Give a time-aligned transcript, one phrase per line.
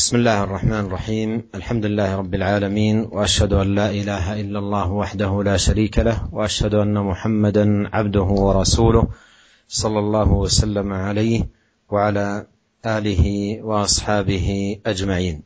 [0.00, 1.42] بسم الله الرحمن الرحيم.
[1.54, 6.74] الحمد لله رب العالمين وأشهد أن لا إله إلا الله وحده لا شريك له وأشهد
[6.74, 9.08] أن محمدا عبده ورسوله
[9.68, 11.48] صلى الله وسلم عليه
[11.90, 12.46] وعلى
[12.86, 13.24] آله
[13.62, 15.42] وأصحابه أجمعين.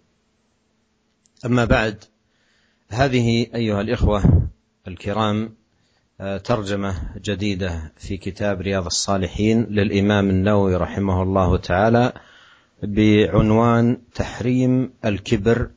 [1.44, 2.04] أما بعد
[2.88, 4.22] هذه أيها الإخوة
[4.88, 5.54] الكرام
[6.44, 6.94] ترجمة
[7.24, 12.12] جديدة في كتاب رياض الصالحين للإمام النووي رحمه الله تعالى
[12.82, 15.70] بعنوان تحريم الكبر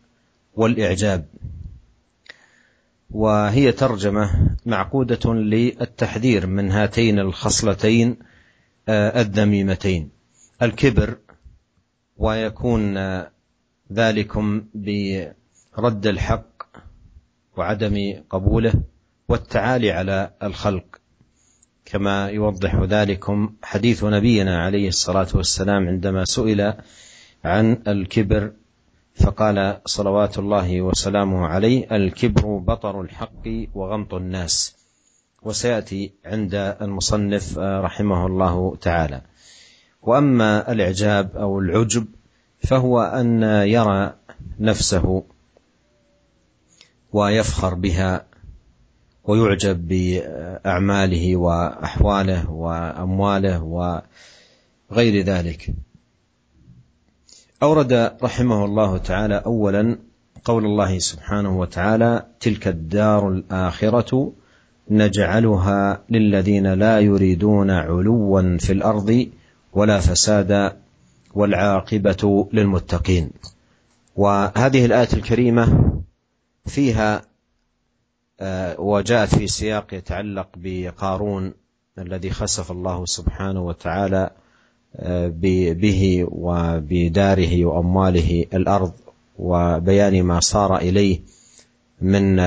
[0.54, 1.26] والإعجاب.
[3.12, 8.18] وهي ترجمة معقودة للتحذير من هاتين الخصلتين
[8.90, 10.10] الذميمتين.
[10.62, 11.18] الكبر
[12.18, 12.98] ويكون
[13.94, 16.64] ذلكم برد الحق
[17.58, 18.74] وعدم قبوله
[19.30, 20.97] والتعالي على الخلق.
[21.92, 26.74] كما يوضح ذلكم حديث نبينا عليه الصلاة والسلام عندما سئل
[27.44, 28.52] عن الكبر
[29.16, 34.76] فقال صلوات الله وسلامه عليه الكبر بطر الحق وغمط الناس
[35.44, 39.22] وسيأتي عند المصنف رحمه الله تعالى.
[40.02, 42.06] وأما الإعجاب أو العجب
[42.64, 44.14] فهو أن يرى
[44.60, 45.24] نفسه
[47.14, 48.26] ويفخر بها.
[49.28, 53.64] ويعجب بأعماله وأحواله وأمواله
[54.92, 55.74] وغير ذلك.
[57.64, 59.98] أورد رحمه الله تعالى اولا
[60.46, 64.34] قول الله سبحانه وتعالى تلك الدار الآخرة
[64.90, 69.28] نجعلها للذين لا يريدون علوا في الأرض
[69.74, 70.78] ولا فسادا
[71.34, 73.30] والعاقبة للمتقين.
[74.16, 75.94] وهذه الآية الكريمة
[76.66, 77.22] فيها
[78.80, 81.54] وجاءت في سياق يتعلق بقارون
[82.00, 84.30] الذي خسف الله سبحانه وتعالى
[85.74, 88.94] به وبداره وأمواله الأرض
[89.40, 91.20] وبيان ما صار إليه
[92.02, 92.40] من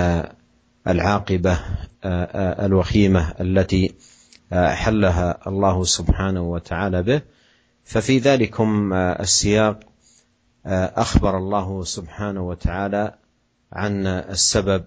[0.89, 1.59] العاقبة
[2.65, 3.95] الوخيمة التي
[4.53, 7.23] حلها الله سبحانه وتعالى به.
[7.85, 9.81] ففي ذلكم السياق
[10.97, 13.15] أخبر الله سبحانه وتعالى
[13.73, 14.85] عن السبب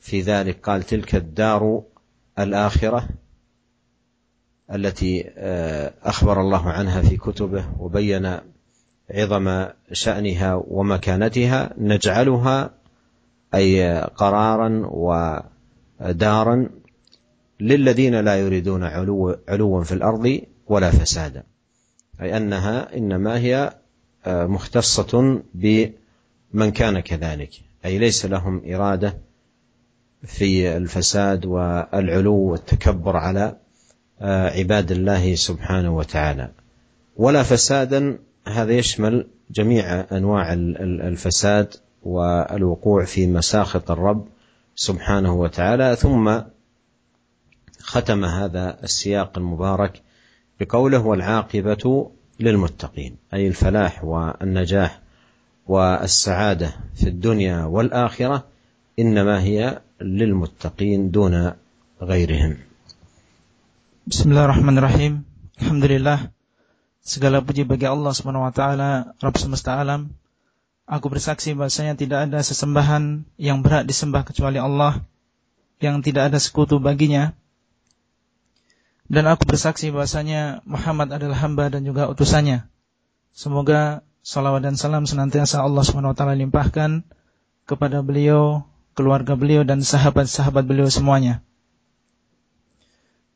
[0.00, 1.82] في ذلك قال تلك الدار
[2.38, 3.08] الآخرة
[4.74, 5.30] التي
[6.02, 8.36] أخبر الله عنها في كتبه وبين
[9.10, 12.70] عظم شأنها ومكانتها نجعلها
[13.54, 16.68] أي قرارا ودارا
[17.60, 21.42] للذين لا يريدون علو علوا في الأرض ولا فسادا.
[22.20, 23.74] أي أنها إنما هي
[24.26, 27.50] مختصة بمن كان كذلك.
[27.84, 29.18] أي ليس لهم إرادة
[30.24, 33.56] في الفساد والعلو والتكبر على
[34.20, 36.50] عباد الله سبحانه وتعالى.
[37.16, 44.28] ولا فسادا هذا يشمل جميع أنواع الفساد والوقوع في مساخط الرب
[44.74, 45.96] سبحانه وتعالى.
[45.96, 46.40] ثم
[47.80, 50.02] ختم هذا السياق المبارك
[50.60, 52.10] بقوله والعاقبة
[52.40, 55.00] للمتقين أي الفلاح والنجاح
[55.66, 58.44] والسعادة في الدنيا والآخرة
[58.98, 61.35] إنما هي للمتقين دون
[62.01, 62.53] غيرهم
[64.05, 65.25] Bismillahirrahmanirrahim.
[65.57, 66.29] Alhamdulillah.
[67.01, 70.13] Segala puji bagi Allah Subhanahu wa taala, Rabb semesta alam.
[70.85, 75.01] Aku bersaksi bahasanya tidak ada sesembahan yang berat disembah kecuali Allah,
[75.81, 77.33] yang tidak ada sekutu baginya.
[79.09, 82.69] Dan aku bersaksi bahasanya Muhammad adalah hamba dan juga utusannya.
[83.33, 87.01] Semoga salawat dan salam senantiasa Allah Subhanahu wa taala limpahkan
[87.65, 88.68] kepada beliau,
[89.00, 91.40] keluarga beliau dan sahabat-sahabat beliau semuanya.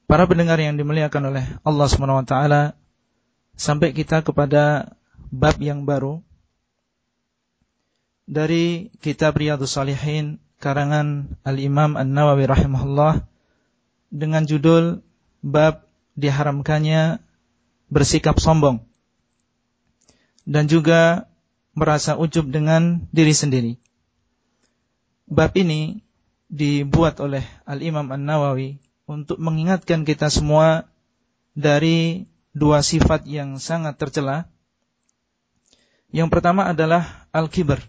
[0.05, 1.89] Para pendengar yang dimuliakan oleh Allah
[2.29, 2.63] taala,
[3.57, 4.93] sampai kita kepada
[5.33, 6.21] bab yang baru
[8.29, 13.25] dari kitab Riyadhus Shalihin karangan Al-Imam An-Nawawi rahimahullah
[14.13, 15.01] dengan judul
[15.41, 15.89] bab
[16.21, 17.25] diharamkannya
[17.89, 18.85] bersikap sombong
[20.45, 21.33] dan juga
[21.75, 23.73] merasa ujub dengan diri sendiri.
[25.25, 26.05] Bab ini
[26.53, 28.76] dibuat oleh Al-Imam An-Nawawi
[29.09, 30.88] untuk mengingatkan kita semua
[31.56, 34.47] dari dua sifat yang sangat tercela.
[36.15, 37.82] Yang pertama adalah al-kibr,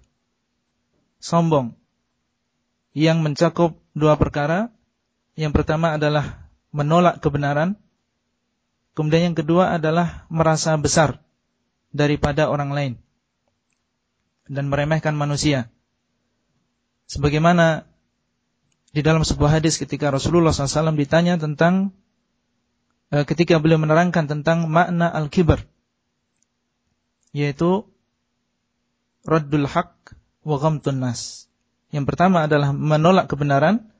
[1.21, 1.77] sombong,
[2.95, 4.73] yang mencakup dua perkara.
[5.35, 7.75] Yang pertama adalah menolak kebenaran,
[8.95, 11.19] kemudian yang kedua adalah merasa besar
[11.91, 12.93] daripada orang lain
[14.47, 15.74] dan meremehkan manusia.
[17.05, 17.85] Sebagaimana
[18.95, 21.91] di dalam sebuah hadis ketika Rasulullah SAW ditanya tentang
[23.11, 25.67] e, ketika beliau menerangkan tentang makna al-kibar
[27.35, 27.83] yaitu
[29.27, 30.15] raddul haq
[30.47, 31.51] wa ghamtun nas.
[31.91, 33.91] Yang pertama adalah menolak kebenaran,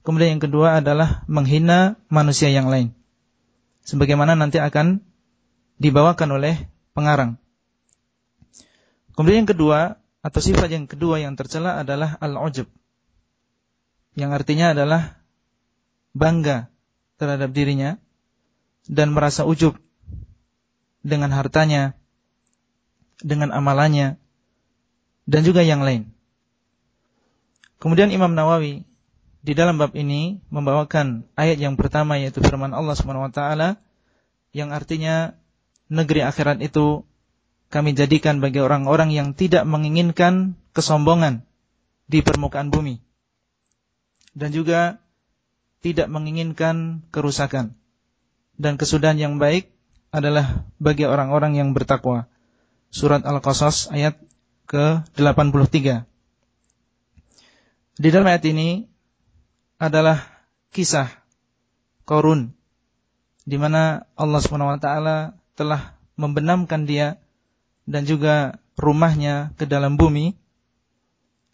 [0.00, 2.96] kemudian yang kedua adalah menghina manusia yang lain.
[3.84, 5.04] Sebagaimana nanti akan
[5.76, 7.36] dibawakan oleh pengarang.
[9.12, 12.68] Kemudian yang kedua, atau sifat yang kedua yang tercela adalah al-ujub.
[14.16, 15.20] Yang artinya adalah
[16.12, 16.68] bangga
[17.16, 17.96] terhadap dirinya
[18.90, 19.78] dan merasa ujub
[21.00, 21.96] dengan hartanya,
[23.20, 24.20] dengan amalannya,
[25.24, 26.12] dan juga yang lain.
[27.80, 28.84] Kemudian Imam Nawawi
[29.40, 33.40] di dalam bab ini membawakan ayat yang pertama yaitu firman Allah swt
[34.52, 35.32] yang artinya
[35.88, 37.08] negeri akhirat itu
[37.70, 41.46] kami jadikan bagi orang-orang yang tidak menginginkan kesombongan
[42.10, 42.98] di permukaan bumi
[44.34, 44.98] dan juga
[45.80, 47.78] tidak menginginkan kerusakan
[48.60, 49.72] dan kesudahan yang baik
[50.10, 52.26] adalah bagi orang-orang yang bertakwa.
[52.90, 54.18] Surat Al-Qasas ayat
[54.66, 56.04] ke-83.
[58.00, 58.90] Di dalam ayat ini
[59.78, 60.20] adalah
[60.74, 61.08] kisah
[62.02, 62.50] Korun
[63.46, 64.86] di mana Allah SWT
[65.54, 67.22] telah membenamkan dia
[67.90, 70.38] dan juga rumahnya ke dalam bumi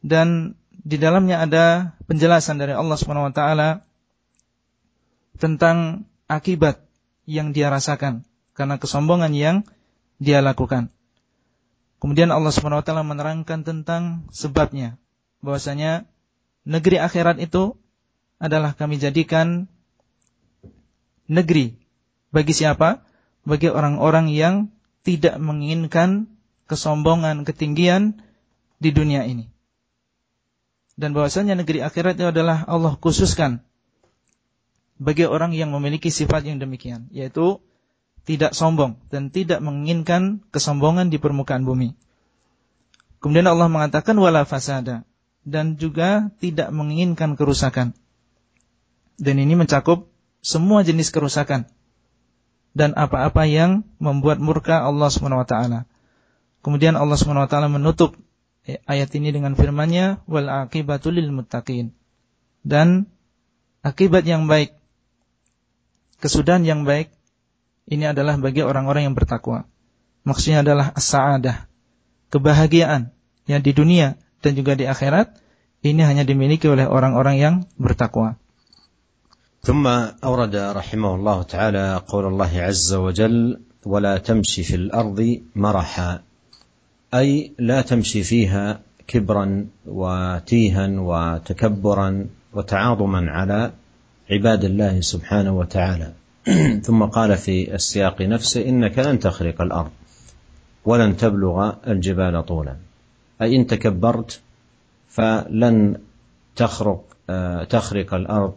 [0.05, 3.43] dan di dalamnya ada penjelasan dari Allah SWT
[5.41, 6.85] tentang akibat
[7.27, 8.23] yang dia rasakan
[8.55, 9.57] karena kesombongan yang
[10.23, 10.95] dia lakukan.
[11.99, 15.01] Kemudian Allah SWT menerangkan tentang sebabnya.
[15.43, 16.07] Bahwasanya
[16.63, 17.75] negeri akhirat itu
[18.37, 19.67] adalah kami jadikan
[21.27, 21.75] negeri.
[22.31, 23.03] Bagi siapa?
[23.43, 24.71] Bagi orang-orang yang
[25.07, 26.27] tidak menginginkan
[26.67, 28.19] kesombongan, ketinggian
[28.83, 29.47] di dunia ini.
[30.99, 33.63] Dan bahwasanya negeri akhirat itu adalah Allah khususkan
[34.99, 37.63] bagi orang yang memiliki sifat yang demikian, yaitu
[38.27, 41.95] tidak sombong dan tidak menginginkan kesombongan di permukaan bumi.
[43.23, 45.07] Kemudian Allah mengatakan wala fasada
[45.47, 47.95] dan juga tidak menginginkan kerusakan.
[49.17, 50.11] Dan ini mencakup
[50.43, 51.71] semua jenis kerusakan
[52.77, 55.81] dan apa-apa yang membuat murka Allah Subhanahu wa taala.
[56.61, 58.13] Kemudian Allah Subhanahu wa taala menutup
[58.85, 61.97] ayat ini dengan firman-Nya wal aqibatul lil muttaqin.
[62.61, 63.09] Dan
[63.81, 64.77] akibat yang baik,
[66.21, 67.17] kesudahan yang baik
[67.89, 69.65] ini adalah bagi orang-orang yang bertakwa.
[70.27, 71.71] Maksudnya adalah as-sa'adah,
[72.29, 73.15] kebahagiaan
[73.49, 75.39] yang di dunia dan juga di akhirat
[75.87, 78.37] ini hanya dimiliki oleh orang-orang yang bertakwa.
[79.67, 79.87] ثم
[80.25, 86.21] أورد رحمه الله تعالى قول الله عز وجل ولا تمشي في الأرض مرحا
[87.15, 93.73] أي لا تمشي فيها كبرا وتيها وتكبرا وتعاظما على
[94.31, 96.13] عباد الله سبحانه وتعالى.
[96.87, 99.91] ثم قال في السياق نفسه إنك لن تخرق الأرض
[100.85, 102.77] ولن تبلغ الجبال طولا.
[103.43, 104.41] أي إن تكبرت
[105.09, 105.99] فلن
[106.57, 108.55] تخرق آه، تخرق الأرض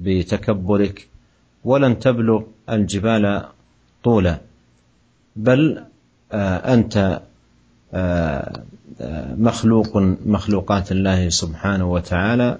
[0.00, 1.08] بتكبرك
[1.64, 3.44] ولن تبلغ الجبال
[4.04, 4.38] طولا.
[5.36, 5.84] بل
[6.32, 7.20] آه، أنت
[7.94, 8.62] آه،
[9.36, 12.58] مخلوق مخلوقات الله سبحانه وتعالى.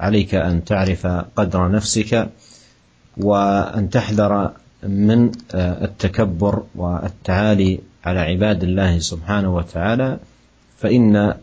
[0.00, 1.06] عليك أن تعرف
[1.36, 2.28] قدر نفسك
[3.16, 4.50] وأن تحذر
[4.82, 10.18] من التكبر والتعالي على عباد الله سبحانه وتعالى.
[10.78, 11.34] فإن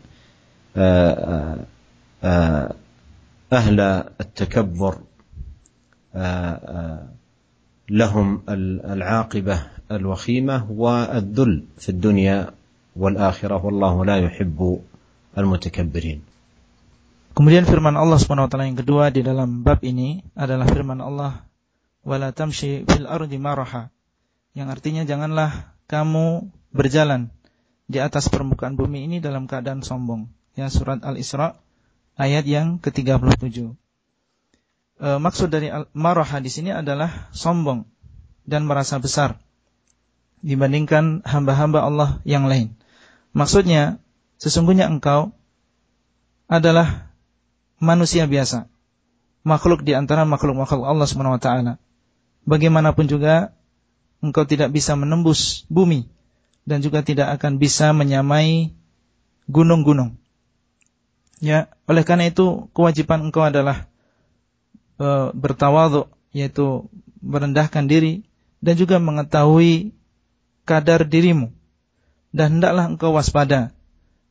[3.54, 3.80] أهل
[4.22, 4.98] التكبر
[7.93, 8.29] لهم
[8.95, 9.57] العاقبة
[9.91, 12.39] الوخيمة والذل في الدنيا
[12.97, 14.59] والآخرة والله لا يحب
[15.39, 16.21] المتكبرين
[17.33, 21.49] Kemudian firman Allah SWT yang kedua di dalam bab ini adalah firman Allah
[22.05, 23.89] wala tamshi fil ardi maraha
[24.53, 27.33] yang artinya janganlah kamu berjalan
[27.89, 30.29] di atas permukaan bumi ini dalam keadaan sombong
[30.61, 31.57] ya surat Al-Isra
[32.21, 33.73] ayat yang ke-37
[34.98, 37.88] e, maksud dari maraha di sini adalah sombong
[38.48, 39.40] dan merasa besar
[40.42, 42.78] dibandingkan hamba-hamba Allah yang lain
[43.34, 43.98] maksudnya
[44.38, 45.34] sesungguhnya engkau
[46.46, 47.10] adalah
[47.82, 48.70] manusia biasa
[49.42, 51.08] makhluk di antara makhluk-makhluk Allah
[51.42, 51.74] taala
[52.48, 53.58] bagaimanapun juga
[54.24, 56.10] engkau tidak bisa menembus bumi
[56.68, 58.76] dan juga tidak akan bisa menyamai
[59.48, 60.20] gunung-gunung.
[61.40, 63.88] Ya, oleh karena itu kewajiban engkau adalah
[64.98, 66.90] e, bertawadhu yaitu
[67.24, 68.28] merendahkan diri
[68.62, 69.96] dan juga mengetahui
[70.68, 71.54] kadar dirimu.
[72.36, 73.74] Dan hendaklah engkau waspada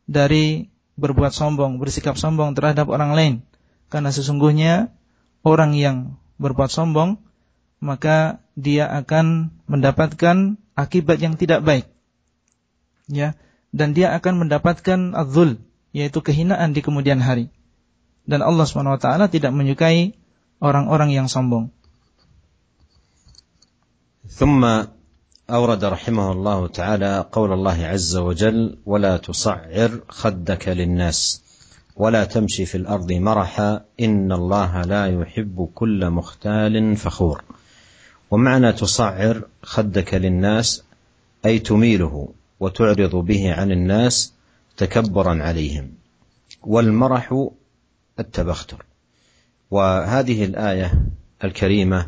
[0.06, 3.34] dari berbuat sombong, bersikap sombong terhadap orang lain.
[3.88, 4.94] Karena sesungguhnya
[5.46, 7.22] orang yang berbuat sombong
[7.80, 11.86] maka dia akan mendapatkan akibat yang tidak baik.
[13.06, 13.38] Ya,
[13.70, 15.62] dan dia akan mendapatkan adzul
[15.94, 17.48] yaitu kehinaan di kemudian hari.
[18.26, 20.18] Dan Allah SWT tidak menyukai
[20.60, 21.70] orang-orang yang sombong.
[24.26, 24.84] ثم
[25.50, 31.42] أورد رحمه الله تعالى قول الله عز وجل ولا تصعر خدك للناس
[31.96, 37.44] ولا تمشي في الأرض مرحا إن الله لا يحب كل مختال فخور.
[38.30, 40.82] ومعنى تصعر خدك للناس
[41.46, 42.28] أي تميله
[42.60, 44.32] وتعرض به عن الناس
[44.76, 45.90] تكبرا عليهم.
[46.62, 47.48] والمرح
[48.18, 48.84] التبختر.
[49.70, 51.02] وهذه الآية
[51.44, 52.06] الكريمة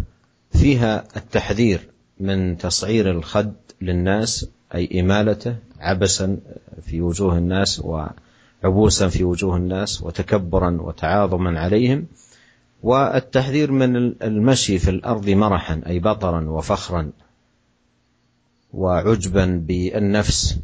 [0.53, 1.89] فيها التحذير
[2.21, 6.39] من تصعير الخد للناس أي إمالته عبسا
[6.83, 12.07] في وجوه الناس وعبوسا في وجوه الناس وتكبرا وتعاظما عليهم
[12.83, 17.11] والتحذير من المشي في الأرض مرحا أي بطرا وفخرا
[18.73, 20.59] وعجبا بالنفس.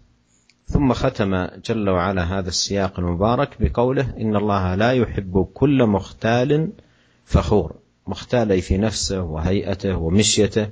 [0.66, 6.70] ثم ختم جل وعلا هذا السياق المبارك بقوله إن الله لا يحب كل مختال
[7.25, 7.75] فخور
[8.07, 10.69] مختال أي في نفسه وهيئته ومشيته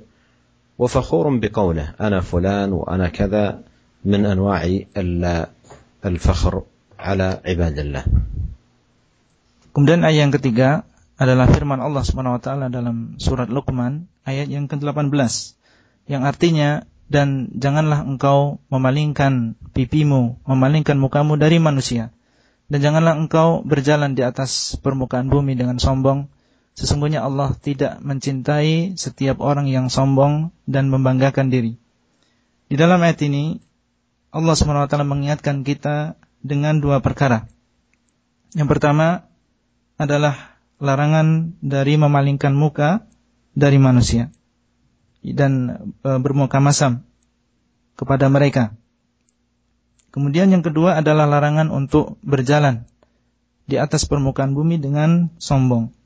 [0.78, 3.62] وفخور بقوله انا فلان وانا كذا
[4.04, 4.62] من انواع
[6.04, 6.62] الفخر
[6.98, 8.04] على عباد الله
[9.68, 10.82] Kemudian ayat yang ketiga
[11.14, 15.14] adalah firman Allah Subhanahu wa taala dalam surat Luqman ayat yang ke-18
[16.10, 22.12] yang artinya dan janganlah engkau memalingkan pipimu, memalingkan mukamu dari manusia.
[22.68, 26.28] Dan janganlah engkau berjalan di atas permukaan bumi dengan sombong.
[26.73, 31.77] Sesungguhnya Allah tidak mencintai setiap orang yang sombong dan membanggakan diri.
[32.65, 33.61] Di dalam ayat ini
[34.33, 37.45] Allah SWT mengingatkan kita dengan dua perkara.
[38.57, 39.29] Yang pertama
[40.01, 43.05] adalah larangan dari memalingkan muka
[43.53, 44.33] dari manusia
[45.21, 47.05] dan e, bermuka masam
[47.93, 48.73] kepada mereka.
[50.09, 52.85] Kemudian yang kedua adalah larangan untuk berjalan
[53.69, 56.02] di atas permukaan bumi dengan sombong.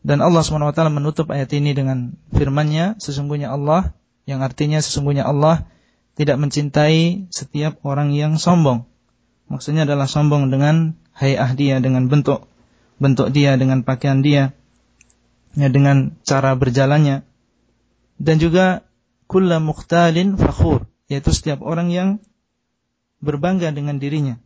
[0.00, 3.92] Dan Allah SWT menutup ayat ini dengan firman-Nya, sesungguhnya Allah,
[4.24, 5.68] yang artinya sesungguhnya Allah
[6.16, 8.88] tidak mencintai setiap orang yang sombong.
[9.52, 12.48] Maksudnya adalah sombong dengan hayah dia, dengan bentuk
[13.00, 14.52] bentuk dia, dengan pakaian dia,
[15.56, 17.24] ya, dengan cara berjalannya.
[18.20, 18.84] Dan juga
[19.24, 22.08] kulla mukhtalin fakhur, yaitu setiap orang yang
[23.24, 24.36] berbangga dengan dirinya.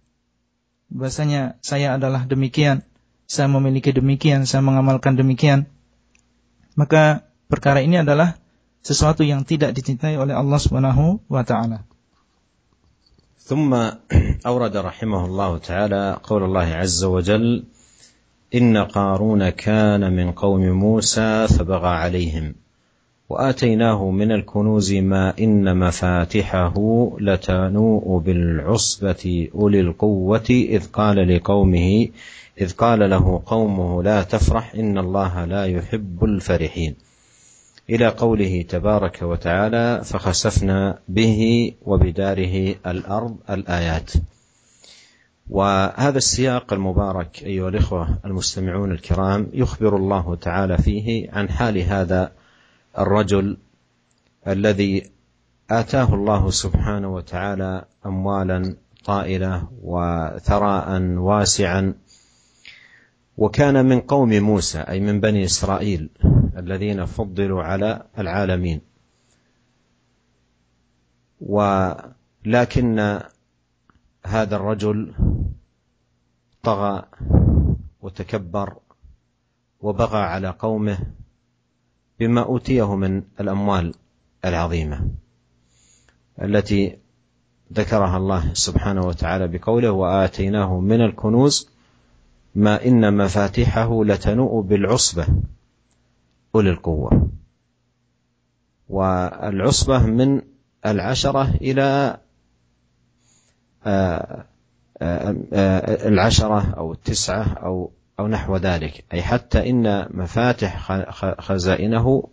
[0.94, 2.86] Bahasanya saya adalah demikian,
[3.29, 5.69] saya memiliki demikian, saya mengamalkan demikian.
[6.73, 8.41] Maka perkara ini adalah
[8.81, 11.85] sesuatu yang tidak dicintai oleh Allah Subhanahu wa taala.
[13.49, 13.73] ثم
[14.45, 17.63] أورد رحمه الله تعالى قول الله عز وجل
[18.55, 22.55] ان قارون كان من قوم موسى فبغى عليهم
[23.29, 26.75] واتيناه من الكنوز ما ان مفاتحه
[27.19, 32.07] لتنوء بالعصبه اولي القوه اذ قال لقومه
[32.60, 36.94] إذ قال له قومه لا تفرح إن الله لا يحب الفرحين.
[37.90, 44.12] إلى قوله تبارك وتعالى فخسفنا به وبداره الأرض الآيات.
[45.50, 52.32] وهذا السياق المبارك أيها الإخوة المستمعون الكرام يخبر الله تعالى فيه عن حال هذا
[52.98, 53.56] الرجل
[54.48, 55.10] الذي
[55.70, 61.94] آتاه الله سبحانه وتعالى اموالا طائلة وثراء واسعا
[63.36, 66.10] وكان من قوم موسى أي من بني إسرائيل
[66.56, 68.80] الذين فضلوا على العالمين.
[71.40, 73.20] ولكن
[74.26, 75.14] هذا الرجل
[76.62, 77.02] طغى
[78.00, 78.76] وتكبر
[79.80, 80.98] وبغى على قومه
[82.20, 83.94] بما أوتيه من الأموال
[84.44, 85.10] العظيمة
[86.42, 86.98] التي
[87.72, 91.73] ذكرها الله سبحانه وتعالى بقوله وآتيناه من الكنوز
[92.54, 95.26] ما إن مفاتحه لتنوء بالعصبة
[96.54, 97.28] أولي القوة.
[98.88, 100.42] والعصبة من
[100.86, 102.16] العشرة إلى
[103.86, 104.44] آه،
[105.02, 109.04] آه، آه، العشرة أو التسعة أو أو نحو ذلك.
[109.12, 110.92] أي حتى إن مفاتح
[111.40, 112.28] خزائنه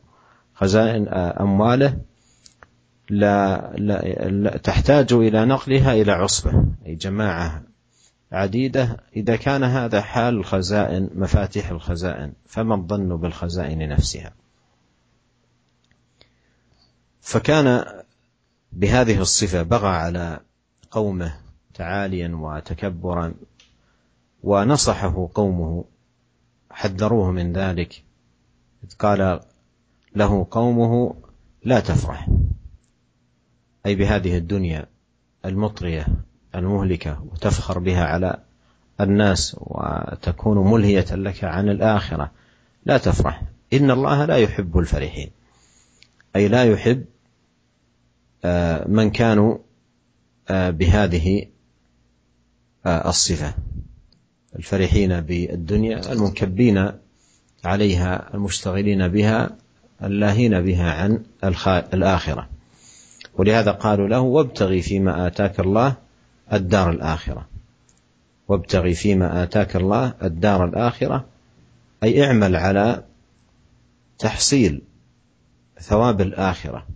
[0.54, 1.08] خزائن
[1.40, 1.98] أمواله
[3.10, 6.64] لا, لا, لا تحتاج إلى نقلها إلى عصبة.
[6.86, 7.71] أي جماعة
[8.32, 8.98] عديدة.
[9.16, 14.34] إذا كان هذا حال الخزائن مفاتيح الخزائن فما الظن بالخزائن نفسها؟
[17.22, 17.86] فكان
[18.72, 20.40] بهذه الصفة بغى على
[20.92, 21.40] قومه
[21.74, 23.34] تعاليا وتكبرا
[24.44, 25.86] ونصحه قومه.
[26.72, 28.04] حذروه من ذلك.
[28.84, 29.40] إذ قال
[30.16, 31.16] له قومه
[31.64, 32.30] لا تفرح.
[33.86, 34.88] أي بهذه الدنيا
[35.46, 36.08] المطرية.
[36.56, 38.38] المهلكة وتفخر بها على
[39.02, 42.32] الناس وتكون ملهية لك عن الآخرة.
[42.86, 43.42] لا تفرح.
[43.74, 45.30] إن الله لا يحب الفرحين.
[46.36, 47.06] أي لا يحب
[48.46, 49.58] آه، من كانوا
[50.50, 51.46] آه، بهذه
[52.86, 53.54] آه، الصفة.
[54.56, 56.92] الفرحين بالدنيا المنكبين
[57.66, 59.58] عليها المشتغلين بها
[60.04, 61.24] اللاهين بها عن
[61.94, 62.50] الآخرة.
[63.34, 65.96] ولهذا قالوا له وابتغي فيما آتاك الله
[66.54, 67.48] الدار الآخرة.
[68.48, 71.26] وابتغي فيما آتاك الله الدار الآخرة.
[72.04, 73.04] أي اعمل على
[74.20, 74.82] تحصيل
[75.82, 76.88] ثواب الآخرة.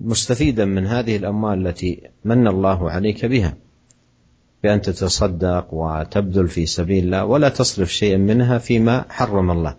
[0.00, 3.56] مستفيدا من هذه الأموال التي من الله عليك بها.
[4.62, 9.76] بأن تتصدق وتبذل في سبيل الله ولا تصرف شيئا منها فيما حرم الله.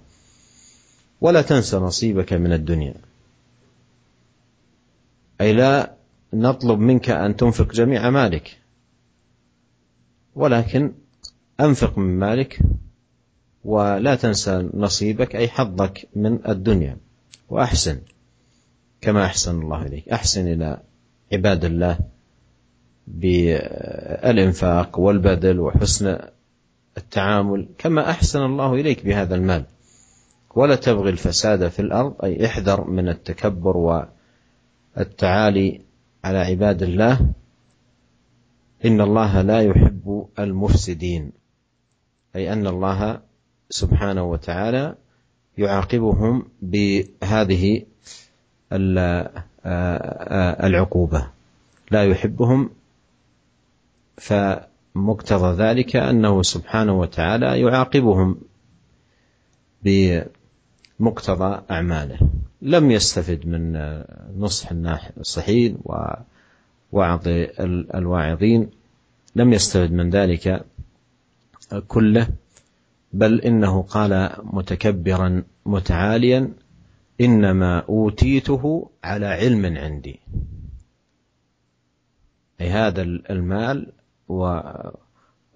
[1.22, 2.94] ولا تنسى نصيبك من الدنيا.
[5.42, 5.99] أي لا
[6.34, 8.58] نطلب منك أن تنفق جميع مالك.
[10.36, 10.94] ولكن
[11.60, 12.60] أنفق من مالك
[13.64, 16.98] ولا تنسى نصيبك أي حظك من الدنيا.
[17.50, 18.00] وأحسن
[19.02, 20.10] كما أحسن الله إليك.
[20.10, 20.82] أحسن إلى
[21.34, 22.00] عباد الله
[23.08, 26.20] بالإنفاق والبذل وحسن
[26.98, 29.66] التعامل كما أحسن الله إليك بهذا المال.
[30.56, 34.08] ولا تبغي الفساد في الأرض أي احذر من التكبر
[34.98, 35.82] والتعالي
[36.24, 37.20] على عباد الله
[38.86, 41.32] إن الله لا يحب المفسدين
[42.36, 43.22] أي أن الله
[43.70, 44.96] سبحانه وتعالى
[45.58, 47.86] يعاقبهم بهذه
[50.64, 51.28] العقوبة.
[51.92, 52.70] لا يحبهم
[54.18, 58.38] فمقتضى ذلك أنه سبحانه وتعالى يعاقبهم
[59.84, 62.20] بمقتضى أعماله.
[62.62, 63.74] لم يستفد من
[64.38, 67.22] نصح الناصحين ووعظ
[67.96, 68.70] الواعظين.
[69.36, 70.66] لم يستفد من ذلك
[71.88, 72.28] كله
[73.14, 76.54] بل إنه قال متكبرا متعاليا
[77.22, 80.20] إنما أوتيته على علم عندي.
[82.62, 83.92] أي هذا المال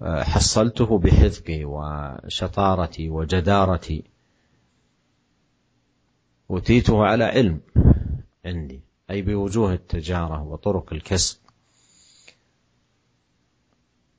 [0.02, 4.13] وحصلته بحذقي وشطارتي وجدارتي.
[6.54, 7.60] أوتيته على علم
[8.46, 11.38] عندي أي بوجوه التجارة وطرق الكسب.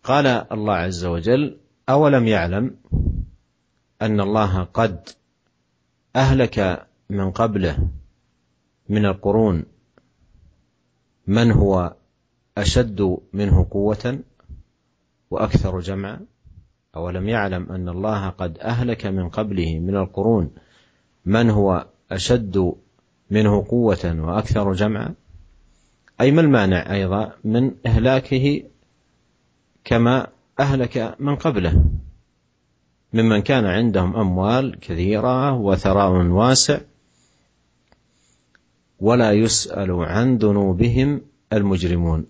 [0.04, 2.76] قال الله عز وجل أولم يعلم
[4.02, 5.08] أن الله قد
[6.16, 7.88] أهلك من قبله
[8.88, 9.64] من القرون
[11.26, 11.96] من هو
[12.58, 14.18] أشد منه قوة
[15.30, 16.26] وأكثر جمعا؟
[16.96, 20.50] أولم يعلم أن الله قد أهلك من قبله من القرون
[21.24, 22.74] من هو أشد
[23.30, 25.14] منه قوة وأكثر جمعا؟
[26.20, 28.62] أي ما المانع أيضا من إهلاكه
[29.84, 30.26] كما
[30.60, 31.84] أهلك من قبله؟
[33.12, 36.80] ممن كان عندهم أموال كثيرة وثراء واسع
[39.00, 41.20] ولا يسأل عن ذنوبهم
[41.52, 42.26] المجرمون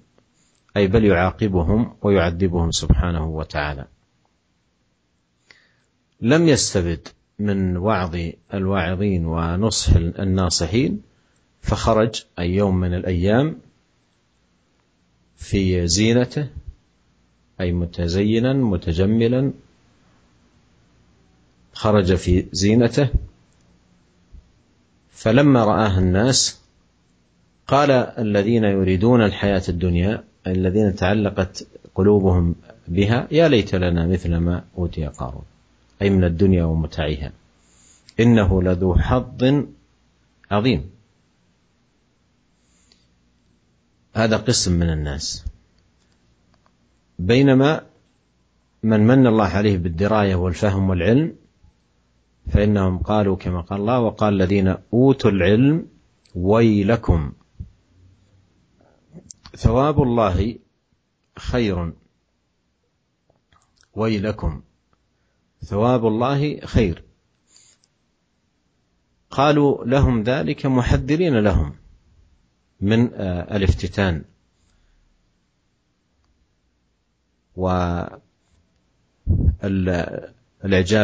[0.76, 3.86] أي بل يعاقبهم ويعذبهم سبحانه وتعالى.
[6.20, 8.16] لم يستبد من وعظ
[8.54, 11.02] الواعظين ونصح الناصحين
[11.60, 13.56] فخرج أي يوم من الأيام
[15.36, 16.48] في زينته
[17.60, 19.52] أي متزينا متجملا
[21.72, 23.08] خرج في زينته.
[25.10, 26.60] فلما رآه الناس
[27.66, 32.54] قال الذين يريدون الحياة الدنيا الذين تعلقت قلوبهم
[32.88, 35.44] بها يا ليت لنا مثل ما أوتي قارون.
[36.02, 37.32] أي من الدنيا ومتعها
[38.20, 39.64] إنه لذو حظ
[40.50, 40.90] عظيم.
[44.14, 45.44] هذا قسم من الناس.
[47.18, 47.86] بينما
[48.82, 51.36] من من الله عليه بالدراية والفهم والعلم
[52.52, 55.86] فإنهم قالوا كما قال الله وقال الذين أوتوا العلم
[56.34, 57.32] ويلكم.
[59.56, 60.58] ثواب الله
[61.38, 61.92] خير
[63.94, 64.62] ويلكم.
[65.64, 67.02] ثواب الله خير.
[69.30, 71.74] قالوا لهم ذلك محذرين لهم
[72.80, 74.24] من آه، الافتتان.
[77.56, 78.22] والإعجاب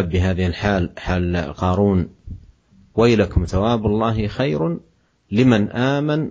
[0.08, 2.08] بهذه الحال حال قارون.
[2.94, 4.78] ويلكم ثواب الله خير
[5.30, 6.30] لمن آمن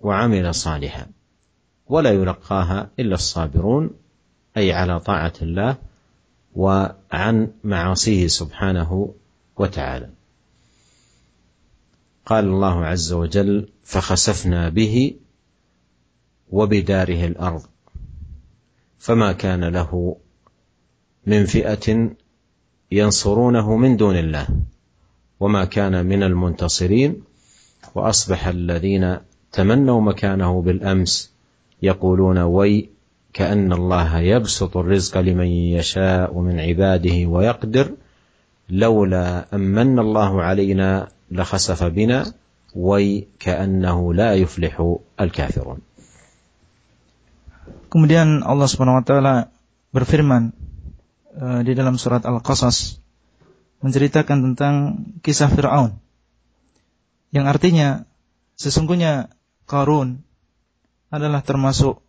[0.00, 1.06] وعمل صالحا.
[1.86, 3.90] ولا يلقاها إلا الصابرون
[4.56, 5.76] أي على طاعة الله
[6.54, 9.14] وعن معاصيه سبحانه
[9.56, 10.10] وتعالى.
[12.26, 15.16] قال الله عز وجل فخسفنا به
[16.50, 17.62] وبداره الأرض
[18.98, 20.16] فما كان له
[21.26, 22.10] من فئة
[22.92, 24.48] ينصرونه من دون الله
[25.40, 27.22] وما كان من المنتصرين
[27.94, 29.18] وأصبح الذين
[29.52, 31.32] تمنوا مكانه بالأمس
[31.82, 32.88] يقولون وي
[33.33, 35.47] كان الله يبسط الرزق لمن
[35.77, 37.87] يشاء من عباده ويقدر
[38.69, 42.33] لولا امن الله علينا لخسف بنا
[42.75, 44.75] وي كانه لا يفلح
[45.19, 45.79] الكافرون
[47.89, 49.35] Kemudian Allah Subhanahu wa taala
[49.89, 50.53] berfirman
[51.33, 53.01] uh, di dalam surat Al-Qasas
[53.81, 54.73] menceritakan tentang
[55.25, 55.97] kisah Firaun.
[57.33, 57.87] Yang artinya
[58.61, 59.33] sesungguhnya
[59.65, 60.21] Qarun
[61.09, 62.02] adalah termasuk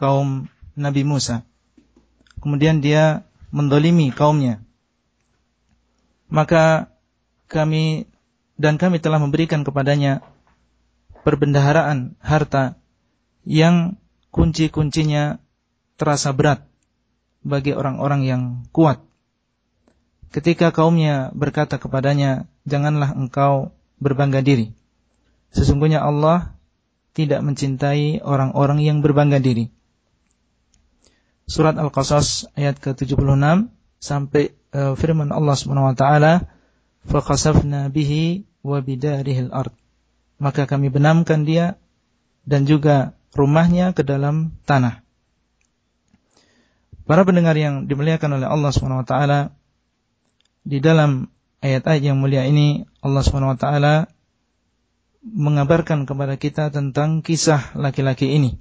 [0.00, 0.48] kaum
[0.80, 1.44] Nabi Musa.
[2.40, 4.64] Kemudian dia mendolimi kaumnya.
[6.32, 6.88] Maka
[7.52, 8.08] kami
[8.56, 10.24] dan kami telah memberikan kepadanya
[11.20, 12.80] perbendaharaan harta
[13.44, 14.00] yang
[14.32, 15.36] kunci-kuncinya
[16.00, 16.64] terasa berat
[17.44, 19.04] bagi orang-orang yang kuat.
[20.30, 24.72] Ketika kaumnya berkata kepadanya, "Janganlah engkau berbangga diri.
[25.50, 26.54] Sesungguhnya Allah
[27.12, 29.74] tidak mencintai orang-orang yang berbangga diri."
[31.50, 33.26] Surat Al-Qasas ayat ke-76
[33.98, 36.46] sampai uh, firman Allah Subhanahu wa taala,
[37.10, 39.74] "Faqasafna bihi wa bidarihi al-ard."
[40.38, 41.74] Maka kami benamkan dia
[42.46, 45.02] dan juga rumahnya ke dalam tanah.
[47.02, 49.40] Para pendengar yang dimuliakan oleh Allah Subhanahu wa taala,
[50.62, 51.34] di dalam
[51.66, 53.94] ayat-ayat yang mulia ini Allah Subhanahu wa taala
[55.26, 58.54] mengabarkan kepada kita tentang kisah laki-laki ini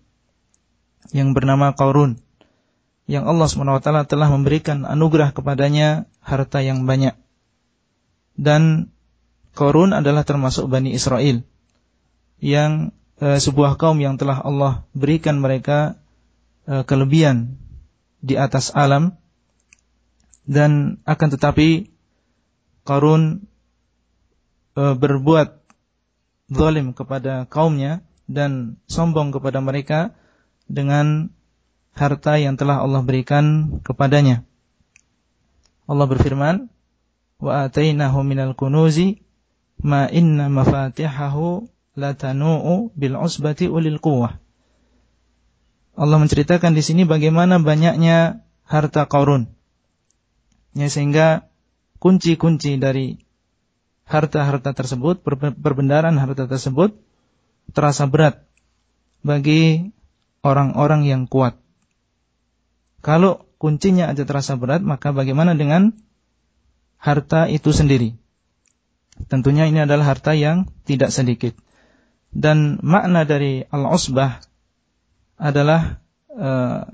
[1.14, 2.18] yang bernama Qarun
[3.10, 3.50] yang Allah
[3.82, 7.18] taala telah memberikan anugerah kepadanya harta yang banyak.
[8.38, 8.94] Dan
[9.58, 11.42] Qarun adalah termasuk Bani Israel
[12.38, 15.98] yang e, sebuah kaum yang telah Allah berikan mereka
[16.70, 17.58] e, kelebihan
[18.22, 19.18] di atas alam
[20.46, 21.90] dan akan tetapi
[22.86, 23.50] Qarun
[24.78, 25.60] e, berbuat
[26.54, 30.14] zalim kepada kaumnya dan sombong kepada mereka
[30.70, 31.34] dengan
[31.96, 34.46] harta yang telah Allah berikan kepadanya.
[35.90, 36.70] Allah berfirman,
[37.42, 39.24] "Wa atainahu minal kunuzi
[39.82, 41.68] ma inna mafatihahu
[42.00, 44.40] latanu'u bil usbati ulil quwwah.
[46.00, 49.52] Allah menceritakan di sini bagaimana banyaknya harta Qarun.
[50.72, 51.52] Ya, sehingga
[52.00, 53.20] kunci-kunci dari
[54.08, 55.20] harta-harta tersebut,
[55.60, 56.96] perbendaran harta tersebut
[57.76, 58.48] terasa berat
[59.26, 59.92] bagi
[60.40, 61.60] orang-orang yang kuat.
[63.00, 65.96] Kalau kuncinya aja terasa berat, maka bagaimana dengan
[67.00, 68.20] harta itu sendiri?
[69.28, 71.52] Tentunya ini adalah harta yang tidak sedikit
[72.30, 74.40] dan makna dari al-usbah
[75.40, 75.98] adalah
[76.32, 76.86] uh,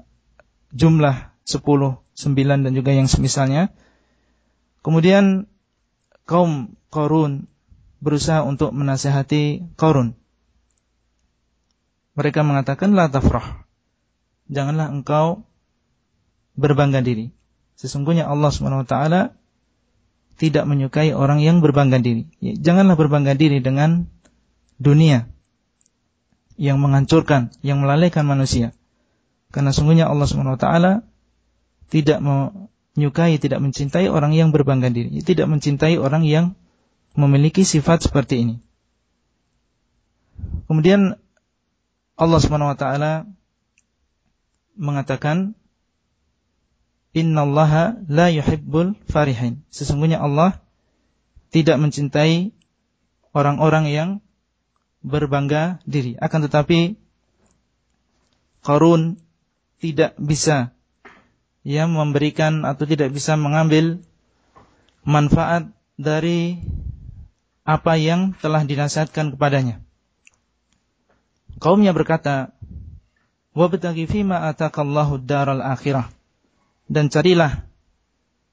[0.72, 3.74] jumlah 10, 9 dan juga yang semisalnya.
[4.82, 5.50] Kemudian
[6.26, 7.50] kaum Qarun
[8.00, 10.16] berusaha untuk menasehati Qarun.
[12.16, 13.68] Mereka mengatakan la tafrah.
[14.48, 15.44] Janganlah engkau
[16.56, 17.32] berbangga diri.
[17.76, 19.22] Sesungguhnya Allah Subhanahu wa taala
[20.36, 22.28] tidak menyukai orang yang berbangga diri.
[22.42, 24.08] Janganlah berbangga diri dengan
[24.80, 25.28] dunia
[26.56, 28.72] yang menghancurkan, yang melalaikan manusia.
[29.52, 30.92] Karena sungguhnya Allah Subhanahu wa taala
[31.88, 36.56] tidak menyukai, tidak mencintai orang yang berbangga diri, tidak mencintai orang yang
[37.16, 38.56] memiliki sifat seperti ini.
[40.68, 41.16] Kemudian
[42.16, 43.28] Allah Subhanahu wa taala
[44.76, 45.56] mengatakan
[47.16, 49.64] Innallaha la yuhibbul farihin.
[49.72, 50.60] Sesungguhnya Allah
[51.56, 52.52] tidak mencintai
[53.32, 54.10] orang-orang yang
[55.00, 56.20] berbangga diri.
[56.20, 57.00] Akan tetapi
[58.66, 59.22] Qarun
[59.78, 60.74] tidak bisa
[61.62, 64.02] ya memberikan atau tidak bisa mengambil
[65.06, 66.58] manfaat dari
[67.62, 69.86] apa yang telah dinasihatkan kepadanya.
[71.62, 72.52] Kaumnya berkata,
[73.54, 76.15] "Wabtaghi fima atakallahu daral akhirah."
[76.86, 77.66] Dan carilah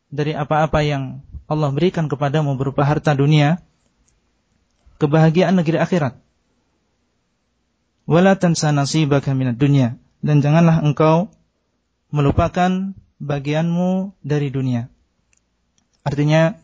[0.09, 3.61] dari apa-apa yang Allah berikan kepadamu berupa harta dunia,
[4.97, 6.17] kebahagiaan negeri akhirat.
[8.09, 10.01] Wala tansa nasibaka minad dunya.
[10.23, 11.35] Dan janganlah engkau
[12.15, 14.87] melupakan bagianmu dari dunia.
[16.07, 16.59] Artinya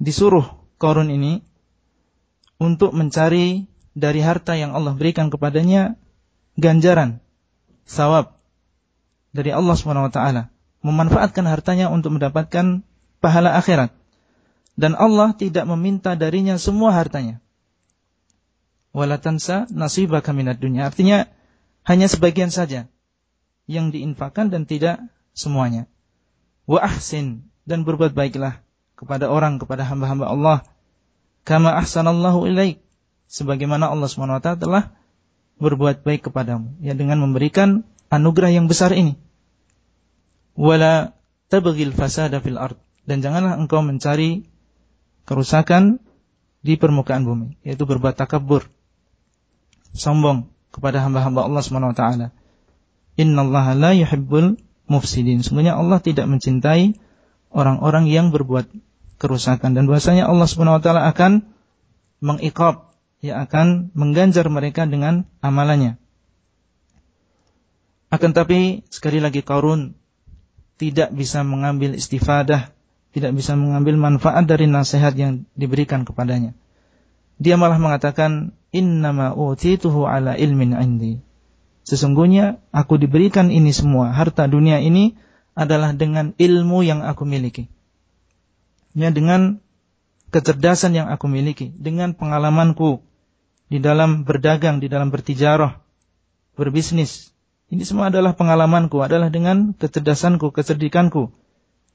[0.00, 0.44] disuruh
[0.80, 1.44] korun ini
[2.60, 5.96] untuk mencari dari harta yang Allah berikan kepadanya
[6.60, 7.20] ganjaran,
[7.88, 8.36] sawab
[9.32, 10.42] dari Allah Subhanahu wa taala,
[10.80, 12.84] memanfaatkan hartanya untuk mendapatkan
[13.20, 13.92] pahala akhirat.
[14.80, 17.42] Dan Allah tidak meminta darinya semua hartanya
[18.90, 20.86] wala tansa nasibaka minad dunya.
[20.86, 21.30] Artinya
[21.86, 22.90] hanya sebagian saja
[23.70, 24.98] yang diinfakkan dan tidak
[25.34, 25.86] semuanya.
[26.66, 28.62] Wa ahsin dan berbuat baiklah
[28.98, 30.58] kepada orang kepada hamba-hamba Allah
[31.48, 32.84] kama ahsanallahu ilaik
[33.30, 34.92] sebagaimana Allah SWT telah
[35.56, 39.16] berbuat baik kepadamu ya dengan memberikan anugerah yang besar ini
[40.60, 41.16] wala
[41.48, 42.76] tabghil fasada fil ard.
[43.08, 44.44] Dan janganlah engkau mencari
[45.24, 46.04] kerusakan
[46.60, 48.68] di permukaan bumi yaitu berbuat takabur
[49.96, 52.04] sombong kepada hamba-hamba Allah SWT
[53.16, 55.40] innallaha la yuhibbul mufsidin.
[55.40, 57.00] Sungguhnya Allah tidak mencintai
[57.50, 58.70] orang-orang yang berbuat
[59.16, 59.74] kerusakan.
[59.74, 61.50] Dan bahwasanya Allah Subhanahu wa taala akan
[62.20, 66.00] mengikab ya akan mengganjar mereka dengan amalannya.
[68.10, 69.99] Akan tapi sekali lagi Qarun
[70.80, 72.72] tidak bisa mengambil istifadah,
[73.12, 76.56] tidak bisa mengambil manfaat dari nasihat yang diberikan kepadanya.
[77.36, 81.20] Dia malah mengatakan innama utituhu ala ilmin indi.
[81.84, 85.20] Sesungguhnya aku diberikan ini semua, harta dunia ini
[85.52, 87.68] adalah dengan ilmu yang aku miliki.
[88.96, 89.60] Ya, dengan
[90.32, 93.04] kecerdasan yang aku miliki, dengan pengalamanku
[93.68, 95.76] di dalam berdagang, di dalam bertijarah,
[96.56, 97.29] berbisnis.
[97.70, 101.30] Ini semua adalah pengalamanku, adalah dengan kecerdasanku, kecerdikanku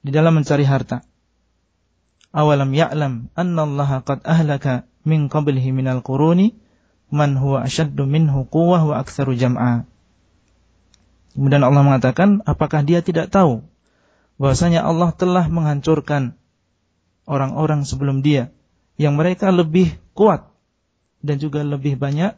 [0.00, 1.04] di dalam mencari harta.
[2.32, 6.56] Awalam ya'lam anna Allah qad ahlaka min qablihi minal quruni
[7.12, 9.84] man huwa ashaddu minhu quwwah wa aktsaru jam'a.
[11.36, 13.60] Kemudian Allah mengatakan, apakah dia tidak tahu
[14.40, 16.40] bahwasanya Allah telah menghancurkan
[17.28, 18.48] orang-orang sebelum dia
[18.96, 20.48] yang mereka lebih kuat
[21.20, 22.32] dan juga lebih banyak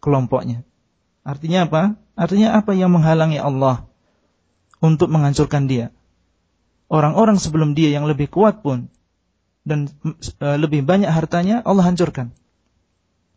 [0.00, 0.64] kelompoknya.
[1.22, 1.82] Artinya apa?
[2.16, 3.88] Artinya apa yang menghalangi Allah
[4.80, 5.92] untuk menghancurkan dia?
[6.90, 8.90] Orang-orang sebelum dia yang lebih kuat pun
[9.62, 9.92] dan
[10.40, 12.34] e, lebih banyak hartanya Allah hancurkan.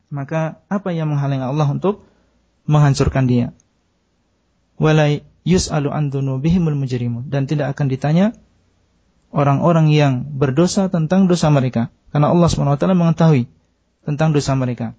[0.10, 2.06] Maka apa yang menghalangi Allah untuk
[2.66, 3.54] menghancurkan dia?
[4.84, 8.34] wala yus'alu an dzunubihimul mujrimun dan tidak akan ditanya
[9.34, 13.50] orang-orang yang berdosa tentang dosa mereka karena Allah SWT mengetahui
[14.06, 14.94] tentang dosa mereka.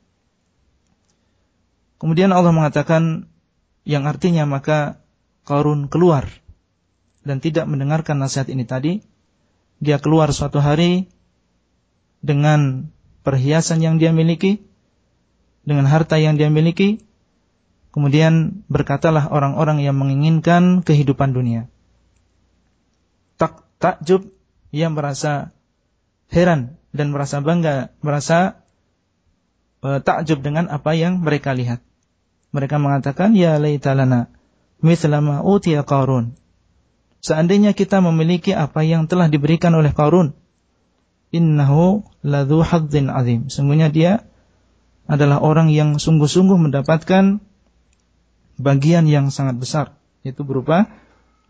[1.99, 3.31] Kemudian Allah mengatakan
[3.85, 5.01] yang artinya maka
[5.45, 6.25] Qarun keluar
[7.21, 8.93] dan tidak mendengarkan nasihat ini tadi.
[9.85, 11.13] Dia keluar suatu hari
[12.25, 12.89] dengan
[13.21, 14.65] perhiasan yang dia miliki,
[15.67, 17.05] dengan harta yang dia miliki,
[17.95, 21.71] Kemudian berkatalah orang-orang yang menginginkan kehidupan dunia.
[23.39, 24.35] Tak takjub
[24.75, 25.55] yang merasa
[26.27, 28.64] heran dan merasa bangga, merasa
[29.85, 31.85] takjub dengan apa yang mereka lihat.
[32.57, 34.33] Mereka mengatakan, Ya laytalana
[34.81, 36.37] mithlama utiya Qarun.
[37.25, 40.37] Seandainya kita memiliki apa yang telah diberikan oleh Qarun,
[41.33, 43.49] innahu ladhu hadzin azim.
[43.49, 44.29] Sungguhnya dia
[45.05, 47.41] adalah orang yang sungguh-sungguh mendapatkan
[48.57, 49.87] bagian yang sangat besar
[50.25, 50.89] yaitu berupa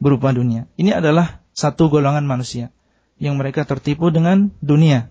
[0.03, 0.67] berupa dunia.
[0.75, 2.75] Ini adalah satu golongan manusia
[3.23, 5.07] yang mereka tertipu dengan dunia.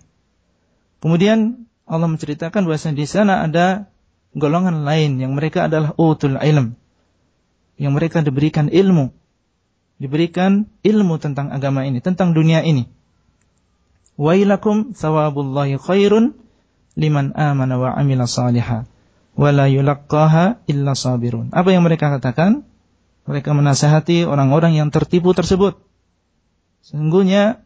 [1.00, 3.92] Kemudian Allah menceritakan bahwa di sana ada
[4.32, 6.76] golongan lain yang mereka adalah utul ilm.
[7.76, 9.12] Yang mereka diberikan ilmu.
[10.00, 12.90] Diberikan ilmu tentang agama ini, tentang dunia ini.
[14.14, 16.38] Wailakum thawabullahi khairun
[16.94, 18.86] liman amana wa amila salihah
[19.34, 21.50] wala illa sabirun.
[21.50, 22.62] Apa yang mereka katakan?
[23.24, 25.80] Mereka menasihati orang-orang yang tertipu tersebut.
[26.84, 27.64] Sesungguhnya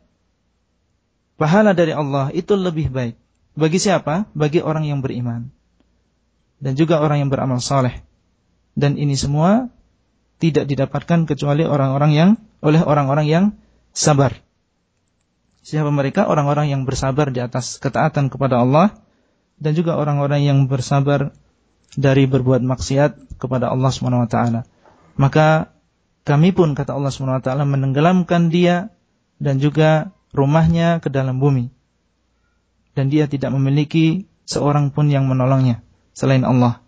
[1.35, 3.19] pahala dari Allah itu lebih baik.
[3.59, 4.31] Bagi siapa?
[4.39, 5.51] Bagi orang yang beriman.
[6.63, 8.07] Dan juga orang yang beramal saleh.
[8.79, 9.67] Dan ini semua
[10.39, 12.31] tidak didapatkan kecuali orang-orang yang
[12.63, 13.45] oleh orang-orang yang
[13.91, 14.39] sabar.
[15.67, 16.31] Siapa mereka?
[16.31, 18.95] Orang-orang yang bersabar di atas ketaatan kepada Allah
[19.59, 21.35] dan juga orang-orang yang bersabar
[21.99, 24.61] dari berbuat maksiat kepada Allah Subhanahu wa taala.
[25.19, 25.75] Maka
[26.23, 28.95] kami pun kata Allah Subhanahu wa taala menenggelamkan dia
[29.43, 31.75] dan juga rumahnya ke dalam bumi.
[32.99, 35.87] Dan dia tidak memiliki seorang pun yang menolongnya
[36.19, 36.83] selain Allah.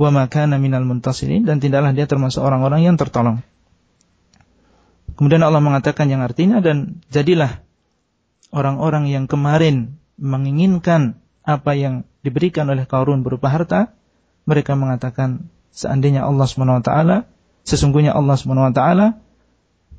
[0.00, 3.44] Wa ma kana minal muntasirin dan tidaklah dia termasuk orang-orang yang tertolong.
[5.20, 7.60] Kemudian Allah mengatakan yang artinya dan jadilah
[8.56, 13.92] orang-orang yang kemarin menginginkan apa yang diberikan oleh Qarun berupa harta,
[14.48, 16.90] mereka mengatakan seandainya Allah SWT
[17.68, 18.80] sesungguhnya Allah SWT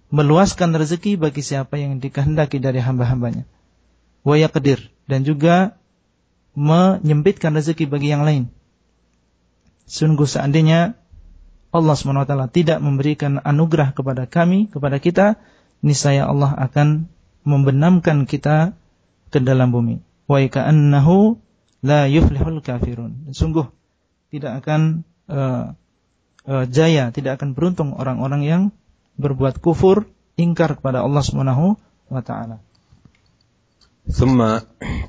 [0.10, 3.46] meluaskan rezeki bagi siapa yang dikehendaki dari hamba-hambanya.
[4.26, 5.78] Wa yaqdir dan juga
[6.58, 8.50] menyempitkan rezeki bagi yang lain.
[9.86, 10.98] Sungguh seandainya
[11.70, 15.38] Allah SWT tidak memberikan anugerah kepada kami, kepada kita,
[15.84, 17.12] niscaya Allah akan
[17.46, 18.74] membenamkan kita
[19.30, 20.02] ke dalam bumi.
[20.26, 21.38] Wa ka'annahu
[21.86, 23.30] la yuflihul kafirun.
[23.36, 23.70] Sungguh
[24.34, 25.78] tidak akan uh,
[26.50, 28.62] uh, jaya, tidak akan beruntung orang-orang yang
[29.20, 30.10] berbuat kufur,
[30.40, 31.78] ingkar kepada Allah Subhanahu
[32.10, 32.64] wa taala.
[34.10, 34.42] ثم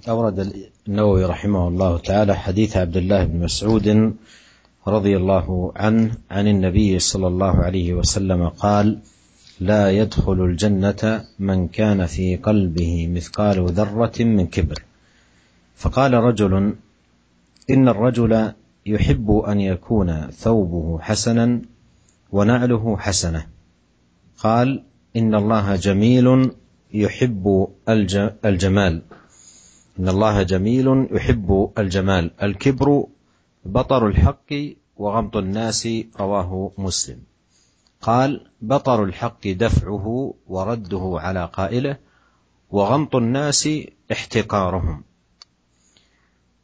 [0.09, 0.53] أورد
[0.89, 4.15] النووي رحمه الله تعالى حديث عبد الله بن مسعود
[4.89, 8.99] رضي الله عنه عن النبي صلى الله عليه وسلم قال
[9.61, 14.83] لا يدخل الجنة من كان في قلبه مثقال ذرة من كبر.
[15.77, 16.75] فقال رجل
[17.71, 18.53] إن الرجل
[18.87, 21.63] يحب أن يكون ثوبه حسنا
[22.33, 23.47] ونعله حسنة.
[24.39, 24.83] قال
[25.17, 26.51] إن الله جميل
[26.97, 27.69] يحب
[28.45, 29.03] الجمال.
[29.99, 32.31] إن الله جميل يحب الجمال.
[32.43, 33.07] الكبر
[33.65, 34.51] بطر الحق
[34.97, 35.89] وغمط الناس
[36.21, 37.19] رواه مسلم.
[38.01, 41.97] قال بطر الحق دفعه ورده على قائله
[42.71, 43.69] وغمط الناس
[44.13, 45.03] احتقارهم.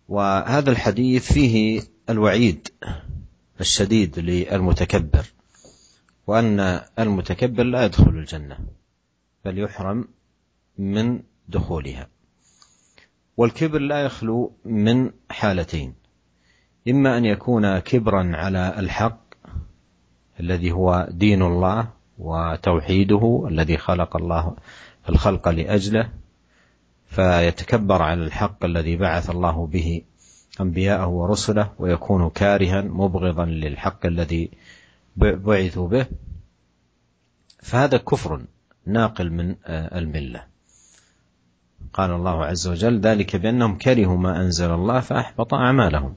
[0.09, 2.69] وهذا الحديث فيه الوعيد
[3.61, 5.27] الشديد للمتكبر
[6.27, 8.59] وأن المتكبر لا يدخل الجنة
[9.45, 10.09] بل يحرم
[10.79, 12.09] من دخولها.
[13.37, 15.95] والكبر لا يخلو من حالتين.
[16.89, 19.21] إما أن يكون كبرا على الحق
[20.41, 24.57] الذي هو دين الله وتوحيده الذي خلق الله
[25.09, 26.11] الخلق لأجله
[27.07, 30.03] فيتكبر على الحق الذي بعث الله به
[30.61, 34.51] أنبياءه ورسله ويكون كارها مبغضا للحق الذي
[35.17, 36.07] بعثوا به.
[37.63, 38.43] فهذا كفر
[38.87, 40.52] ناقل من الملة.
[41.93, 46.15] قال الله عز وجل ذلك بأنهم كرهوا ما أنزل الله فأحبط أعمالهم.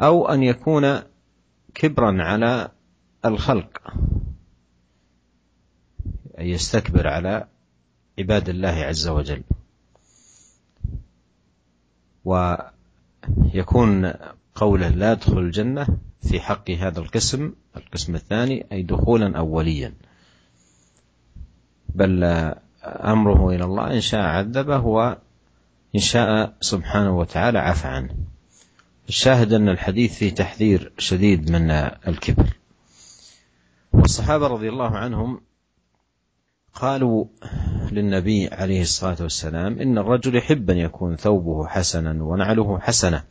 [0.00, 1.00] أو أن يكون
[1.74, 2.68] كبرا على
[3.24, 3.82] الخلق.
[6.38, 7.46] ان يستكبر على
[8.18, 9.42] عباد الله عز وجل.
[12.24, 14.12] ويكون
[14.54, 15.86] قوله لا يدخل الجنة
[16.22, 19.94] في حق هذا القسم القسم الثاني أي دخولا أوليا.
[21.88, 22.24] بل
[22.84, 25.16] أمره إلى الله إن شاء عذبه وإن
[25.98, 28.14] شاء سبحانه وتعالى عفى عنه.
[29.08, 31.70] الشاهد أن الحديث فيه تحذير شديد من
[32.08, 32.46] الكبر.
[33.92, 35.40] والصحابة رضي الله عنهم
[36.74, 37.24] قالوا
[37.92, 43.24] للنبي عليه الصلاة والسلام إن الرجل يحب أن يكون ثوبه حسنا ونعله حسنة.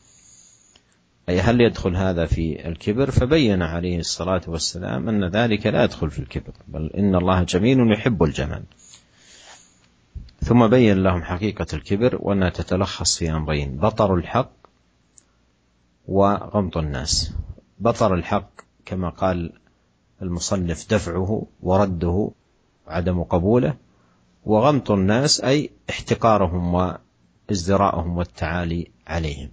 [1.29, 6.19] أي هل يدخل هذا في الكبر؟ فبين عليه الصلاة والسلام أن ذلك لا يدخل في
[6.19, 8.63] الكبر بل إن الله جميل يحب الجمال
[10.41, 14.51] ثم بين لهم حقيقة الكبر وأنها تتلخص في أمرين بطر الحق
[16.07, 17.33] وغمط الناس.
[17.79, 18.49] بطر الحق
[18.85, 19.53] كما قال
[20.21, 22.31] المصنف دفعه ورده
[22.87, 23.73] عدم قبوله
[24.45, 29.49] وغمط الناس أي احتقارهم وازدراءهم والتعالي عليهم.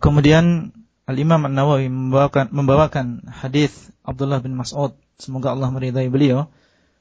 [0.00, 0.72] Kemudian
[1.04, 4.96] Al-Imam An-Nawawi membawakan, membawakan hadis Abdullah bin Mas'ud.
[5.20, 6.48] Semoga Allah meridai beliau.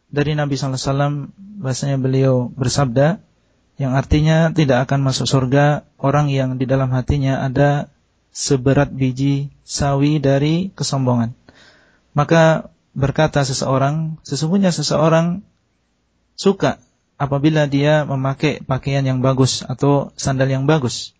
[0.10, 1.15] Dari Nabi sallallahu alaihi wasallam
[1.62, 3.22] bahasanya beliau bersabda
[3.80, 7.88] yang artinya tidak akan masuk surga orang yang di dalam hatinya ada
[8.36, 11.32] seberat biji sawi dari kesombongan.
[12.12, 15.48] Maka berkata seseorang, sesungguhnya seseorang
[16.36, 16.84] suka
[17.15, 21.15] apabila dia memakai pakaian yang bagus atau sandal yang bagus.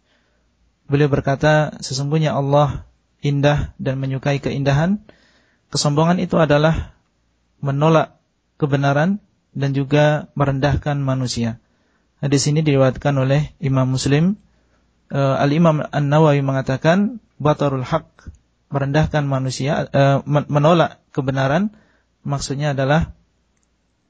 [0.92, 2.84] Beliau berkata, sesungguhnya Allah
[3.24, 5.00] indah dan menyukai keindahan.
[5.72, 6.98] Kesombongan itu adalah
[7.64, 8.19] menolak
[8.60, 9.24] kebenaran
[9.56, 11.58] dan juga merendahkan manusia.
[12.20, 14.36] Hadis ini diriwayatkan oleh Imam Muslim.
[15.10, 18.30] Uh, Al-Imam An-Nawawi mengatakan, batarul haq,
[18.70, 21.74] merendahkan manusia, uh, menolak kebenaran,
[22.22, 23.18] maksudnya adalah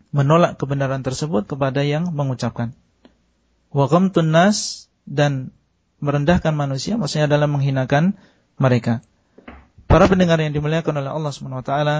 [0.09, 2.73] menolak kebenaran tersebut kepada yang mengucapkan.
[3.69, 5.53] Wa ghamtun nas dan
[6.01, 8.17] merendahkan manusia maksudnya adalah menghinakan
[8.57, 9.05] mereka.
[9.85, 11.97] Para pendengar yang dimuliakan oleh Allah Subhanahu wa taala,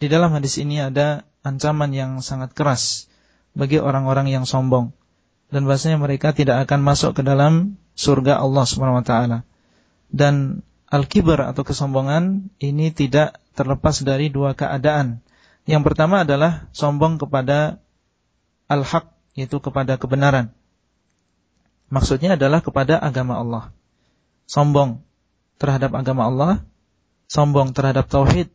[0.00, 3.06] di dalam hadis ini ada ancaman yang sangat keras
[3.52, 4.96] bagi orang-orang yang sombong
[5.52, 9.38] dan bahasanya mereka tidak akan masuk ke dalam surga Allah Subhanahu wa taala.
[10.10, 15.22] Dan al-kibar atau kesombongan ini tidak terlepas dari dua keadaan.
[15.66, 17.82] Yang pertama adalah sombong kepada
[18.70, 20.54] al-haq yaitu kepada kebenaran.
[21.90, 23.64] Maksudnya adalah kepada agama Allah.
[24.46, 25.02] Sombong
[25.58, 26.52] terhadap agama Allah,
[27.26, 28.50] sombong terhadap tauhid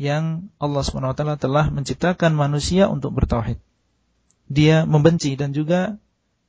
[0.00, 3.60] yang Allah SWT telah menciptakan manusia untuk bertauhid.
[4.48, 6.00] Dia membenci dan juga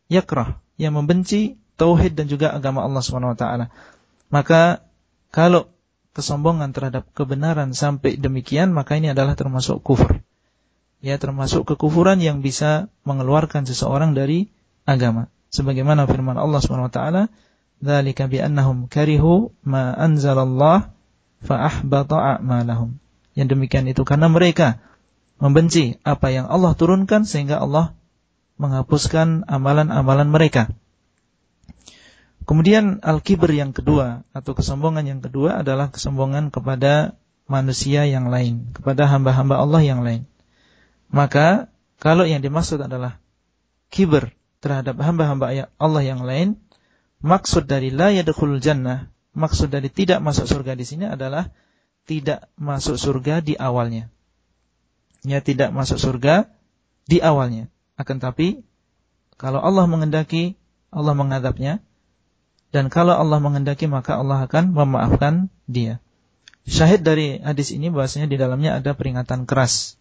[0.07, 3.43] yakrah, yang membenci tauhid dan juga agama Allah SWT.
[4.31, 4.87] Maka
[5.35, 5.67] kalau
[6.15, 10.23] kesombongan terhadap kebenaran sampai demikian, maka ini adalah termasuk kufur.
[11.03, 14.47] Ya, termasuk kekufuran yang bisa mengeluarkan seseorang dari
[14.87, 16.63] agama sebagaimana firman Allah
[18.31, 20.93] bi annahum karihu ma anzalallah
[21.43, 23.01] fa ahbata a'malahum.
[23.33, 24.83] Yang demikian itu karena mereka
[25.41, 27.97] membenci apa yang Allah turunkan sehingga Allah
[28.61, 30.69] menghapuskan amalan-amalan mereka.
[32.45, 37.17] Kemudian al-kibr yang kedua atau kesombongan yang kedua adalah kesombongan kepada
[37.49, 40.29] manusia yang lain, kepada hamba-hamba Allah yang lain.
[41.09, 41.71] Maka
[42.01, 43.21] kalau yang dimaksud adalah
[43.93, 46.57] kibr terhadap hamba-hamba Allah yang lain,
[47.21, 51.49] maksud dari la yadkhulul jannah, maksud dari tidak masuk surga di sini adalah
[52.11, 54.11] tidak masuk surga di awalnya.
[55.23, 56.51] Ya tidak masuk surga
[57.07, 57.71] di awalnya.
[57.95, 58.67] Akan tapi
[59.39, 60.59] kalau Allah mengendaki,
[60.91, 61.79] Allah mengadabnya.
[62.75, 66.03] Dan kalau Allah mengendaki maka Allah akan memaafkan dia.
[66.67, 69.95] Syahid dari hadis ini bahasanya di dalamnya ada peringatan keras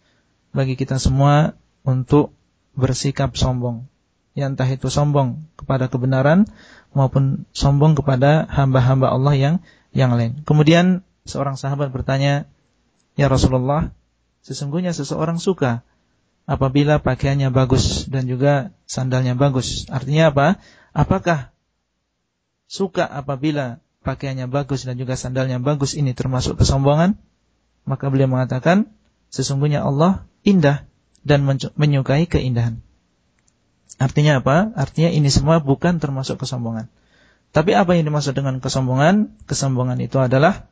[0.51, 1.55] bagi kita semua
[1.87, 2.35] untuk
[2.75, 3.87] bersikap sombong.
[4.35, 6.47] Ya entah itu sombong kepada kebenaran
[6.91, 9.55] maupun sombong kepada hamba-hamba Allah yang
[9.95, 10.43] yang lain.
[10.43, 12.49] Kemudian seorang sahabat bertanya,
[13.15, 13.93] "Ya Rasulullah,
[14.41, 15.85] sesungguhnya seseorang suka
[16.49, 19.87] apabila pakaiannya bagus dan juga sandalnya bagus.
[19.87, 20.47] Artinya apa?
[20.91, 21.53] Apakah
[22.67, 27.15] suka apabila pakaiannya bagus dan juga sandalnya bagus ini termasuk kesombongan?
[27.87, 28.91] Maka beliau mengatakan,
[29.33, 30.85] sesungguhnya Allah indah
[31.25, 31.45] dan
[31.77, 32.81] menyukai keindahan.
[34.01, 34.73] Artinya apa?
[34.73, 36.89] Artinya ini semua bukan termasuk kesombongan.
[37.51, 39.33] Tapi apa yang dimaksud dengan kesombongan?
[39.45, 40.70] Kesombongan itu adalah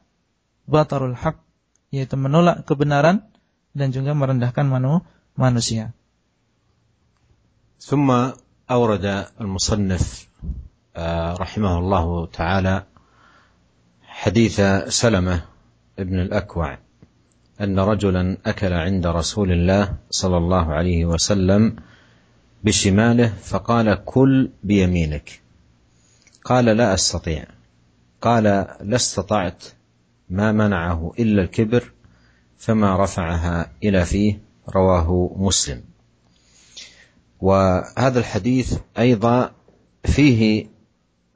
[0.70, 1.42] batarul haq,
[1.90, 3.26] yaitu menolak kebenaran
[3.74, 5.98] dan juga merendahkan manusia manusia.
[7.80, 8.12] ثم
[8.72, 9.06] أورد
[9.42, 10.28] المصنف
[11.40, 12.84] رحمه الله تعالى
[14.04, 15.42] حديث سلمة
[16.00, 16.78] ابن الأكوع
[17.62, 21.76] أن رجلا أكل عند رسول الله صلى الله عليه وسلم
[22.64, 25.42] بشماله فقال كل بيمينك
[26.44, 27.46] قال لا أستطيع
[28.22, 28.44] قال
[28.82, 29.64] لا استطعت
[30.30, 31.92] ما منعه إلا الكبر
[32.58, 35.84] فما رفعها إلى فيه رواه مسلم.
[37.42, 39.52] وهذا الحديث أيضا
[40.06, 40.68] فيه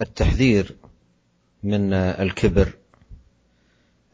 [0.01, 0.75] التحذير
[1.63, 2.73] من الكبر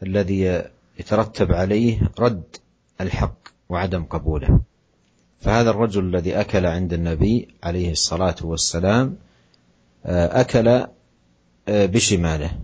[0.02, 0.64] الذي
[0.98, 2.56] يترتب عليه رد
[3.00, 3.36] الحق
[3.68, 4.60] وعدم قبوله.
[5.40, 9.16] فهذا الرجل الذي أكل عند النبي عليه الصلاة والسلام
[10.04, 10.86] أكل
[11.68, 12.58] بشماله.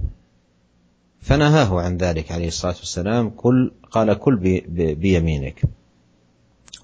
[1.27, 4.37] فنهاه عن ذلك عليه الصلاة والسلام كل قال كل
[4.95, 5.63] بيمينك.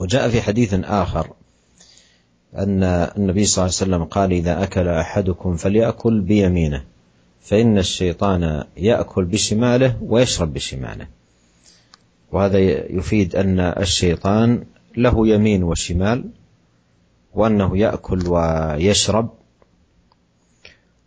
[0.01, 1.31] وجاء في حديث آخر
[2.55, 2.83] أن
[3.17, 6.85] النبي صلى الله عليه وسلم قال إذا أكل أحدكم فليأكل بيمينه
[7.41, 11.07] فإن الشيطان يأكل بشماله ويشرب بشماله.
[12.33, 12.59] وهذا
[12.93, 14.65] يفيد أن الشيطان
[14.97, 16.25] له يمين وشمال
[17.35, 19.31] وأنه يأكل ويشرب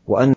[0.08, 0.35] وأن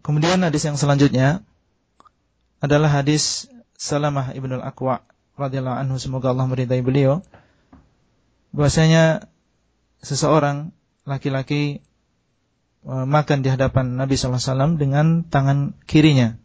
[0.00, 1.44] kemudian hadis yang selanjutnya
[2.64, 5.04] adalah hadis Salamah ibnul Aqwa
[5.36, 5.96] radhiyallahu anhu.
[6.00, 7.20] Semoga Allah meridai beliau.
[8.56, 9.28] Bahwasanya
[10.00, 10.72] seseorang
[11.04, 11.84] laki-laki
[12.80, 16.40] e, makan di hadapan Nabi wasallam dengan tangan kirinya.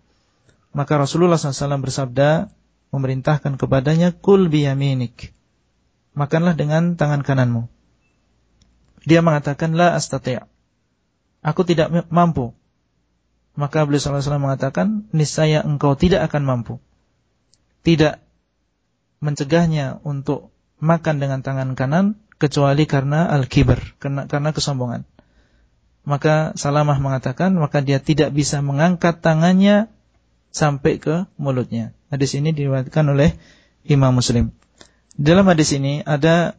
[0.75, 2.51] Maka Rasulullah SAW bersabda
[2.91, 5.31] memerintahkan kepadanya kul biyaminik
[6.11, 7.71] makanlah dengan tangan kananmu.
[9.07, 10.43] Dia mengatakan la astati'
[11.41, 12.53] aku tidak mampu
[13.51, 16.73] maka beliau SAW mengatakan, niscaya engkau tidak akan mampu.
[17.83, 18.21] Tidak
[19.19, 25.05] mencegahnya untuk makan dengan tangan kanan, kecuali karena al-kibar, karena, karena kesombongan.
[26.01, 29.91] Maka Salamah mengatakan, maka dia tidak bisa mengangkat tangannya
[30.49, 31.93] sampai ke mulutnya.
[32.09, 33.37] Hadis ini diriwayatkan oleh
[33.85, 34.49] Imam Muslim.
[35.13, 36.57] Dalam hadis ini ada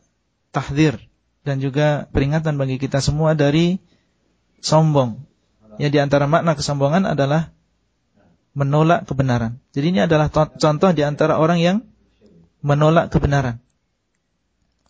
[0.55, 1.03] tahdir
[1.43, 3.83] dan juga peringatan bagi kita semua dari
[4.63, 5.32] sombong
[5.81, 7.53] Ya di antara makna kesombongan adalah
[8.53, 9.61] menolak kebenaran.
[9.73, 11.77] Jadi ini adalah contoh di antara orang yang
[12.61, 13.61] menolak kebenaran.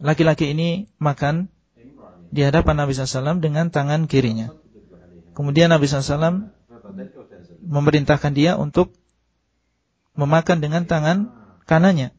[0.02, 1.46] Laki-laki ini makan
[2.34, 4.50] di hadapan Nabi SAW dengan tangan kirinya.
[5.32, 6.50] Kemudian Nabi SAW
[7.62, 8.90] memerintahkan dia untuk
[10.18, 11.30] memakan dengan tangan
[11.64, 12.10] kanannya.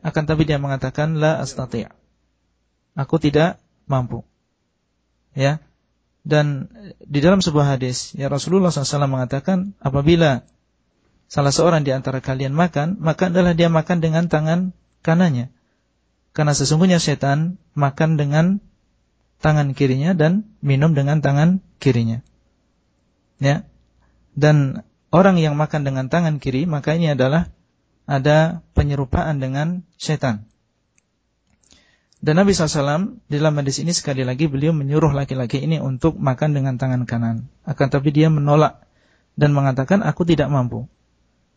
[0.00, 1.88] Akan tapi dia mengatakan la astati'.
[2.98, 4.26] Aku tidak mampu.
[5.36, 5.62] Ya.
[6.30, 6.70] Dan
[7.02, 10.46] di dalam sebuah hadis, ya Rasulullah SAW mengatakan, apabila
[11.26, 14.70] salah seorang di antara kalian makan, maka adalah dia makan dengan tangan
[15.02, 15.50] kanannya.
[16.30, 18.62] Karena sesungguhnya setan makan dengan
[19.42, 22.22] tangan kirinya dan minum dengan tangan kirinya.
[23.42, 23.66] Ya.
[24.38, 27.50] Dan orang yang makan dengan tangan kiri, maka ini adalah
[28.06, 30.49] ada penyerupaan dengan setan.
[32.20, 36.52] Dan Nabi SAW di dalam hadis ini sekali lagi beliau menyuruh laki-laki ini untuk makan
[36.52, 37.48] dengan tangan kanan.
[37.64, 38.84] Akan tapi dia menolak
[39.40, 40.84] dan mengatakan aku tidak mampu.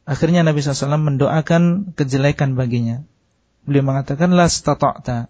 [0.07, 3.03] Akhirnya Nabi SAW mendoakan kejelekan baginya.
[3.67, 5.27] Beliau mengatakan la stata'ta.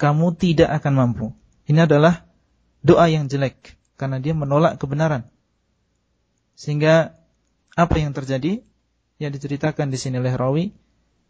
[0.00, 1.26] Kamu tidak akan mampu.
[1.68, 2.24] Ini adalah
[2.80, 5.28] doa yang jelek karena dia menolak kebenaran.
[6.56, 7.16] Sehingga
[7.76, 8.64] apa yang terjadi
[9.20, 10.72] yang diceritakan di sini oleh rawi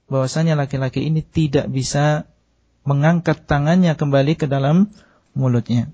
[0.06, 2.30] bahwasanya laki-laki ini tidak bisa
[2.86, 4.89] mengangkat tangannya kembali ke dalam
[5.38, 5.93] mulutnya.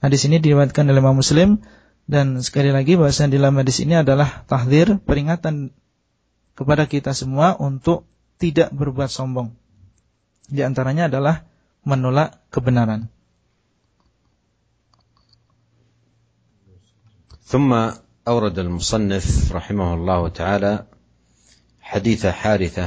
[0.00, 1.60] Hadis ini diriwayatkan oleh Imam Muslim
[2.08, 5.76] dan sekali lagi bahasa di dalam hadis ini adalah tahdir peringatan
[6.56, 8.08] kepada kita semua untuk
[8.40, 9.52] tidak berbuat sombong.
[10.48, 11.44] Di antaranya adalah
[11.84, 13.08] menolak kebenaran.
[17.50, 17.74] ثم
[18.28, 20.86] أورد المصنف رحمه الله تعالى
[21.82, 22.86] حديث حارثة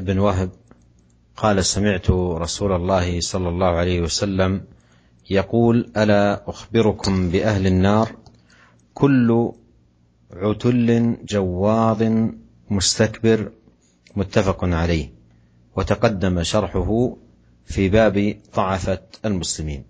[0.00, 0.50] ابن وهب
[1.39, 4.61] قال سمعت رسول الله صلى الله عليه وسلم
[5.29, 8.11] يقول ألا أخبركم بأهل النار؟
[8.93, 9.51] كل
[10.33, 12.03] عتل جواظ
[12.69, 13.51] مستكبر
[14.15, 15.13] متفق عليه
[15.75, 17.15] وتقدم شرحه
[17.65, 19.83] في باب ضعفة المسلمين.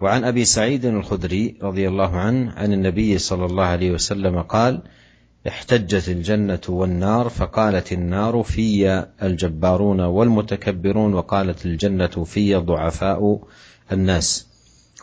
[0.00, 4.82] وعن أبي سعيد الخدري رضي الله عنه عن النبي صلى الله عليه وسلم قال
[5.48, 13.40] احتجت الجنة والنار فقالت النار في الجبارون والمتكبرون وقالت الجنة في ضعفاء
[13.92, 14.46] الناس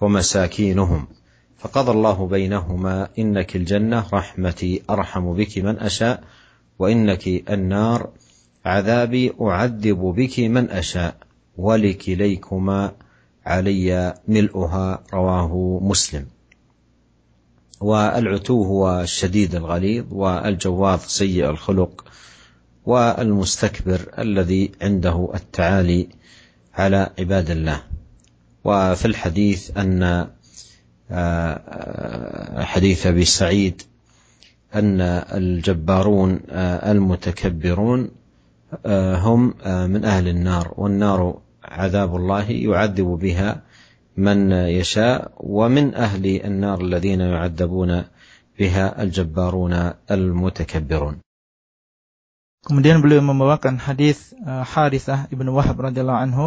[0.01, 1.07] ومساكينهم.
[1.57, 6.23] فقضى الله بينهما إنك الجنة رحمتي أرحم بك من أشاء
[6.79, 8.09] وإنك النار
[8.65, 11.15] عذابي أعذب بك من أشاء
[11.57, 12.91] ولكليكما
[13.45, 16.25] علي ملؤها رواه مسلم.
[17.83, 22.05] والعتو هو الشديد الغليظ والجواظ سيء الخلق
[22.85, 26.07] والمستكبر الذي عنده التعالي
[26.73, 27.83] على عباد الله.
[28.63, 30.27] وفي الحديث أن
[31.11, 33.81] آه، حديث أبي سعيد
[34.75, 35.01] أن
[35.33, 38.11] الجبارون آه، المتكبرون
[38.85, 39.53] آه، هم
[39.91, 43.61] من أهل النار والنار عذاب الله يعذب بها
[44.18, 47.92] من يشاء ومن أهل النار الذين يعذبون
[48.58, 49.74] بها الجبارون
[50.10, 51.16] المتكبرون
[52.58, 56.46] Kemudian beliau membawakan hadis uh, Harithah ibnu Wahab radhiyallahu anhu.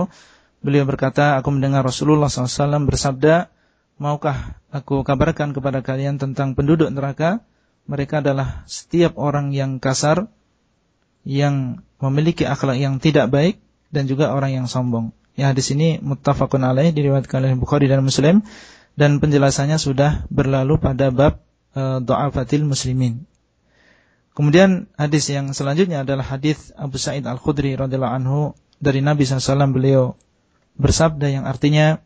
[0.60, 3.48] Beliau berkata, aku mendengar Rasulullah SAW bersabda,
[3.96, 7.42] maukah aku kabarkan kepada kalian tentang penduduk neraka?
[7.88, 10.28] Mereka adalah setiap orang yang kasar,
[11.24, 15.16] yang memiliki akhlak yang tidak baik, dan juga orang yang sombong.
[15.37, 18.41] Ya hadis ini muttafaqun alaih diriwayatkan oleh Bukhari dan Muslim
[18.97, 21.45] dan penjelasannya sudah berlalu pada bab
[21.77, 23.29] e, dha'afatil muslimin.
[24.33, 28.41] Kemudian hadis yang selanjutnya adalah hadis Abu Sa'id Al-Khudri radhiyallahu anhu
[28.81, 30.17] dari Nabi SAW beliau
[30.77, 32.01] bersabda yang artinya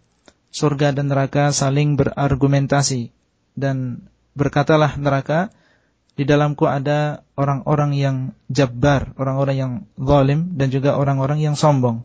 [0.51, 3.15] surga dan neraka saling berargumentasi
[3.55, 5.55] dan berkatalah neraka
[6.19, 8.17] di dalamku ada orang-orang yang
[8.51, 12.03] jabbar, orang-orang yang zalim dan juga orang-orang yang sombong.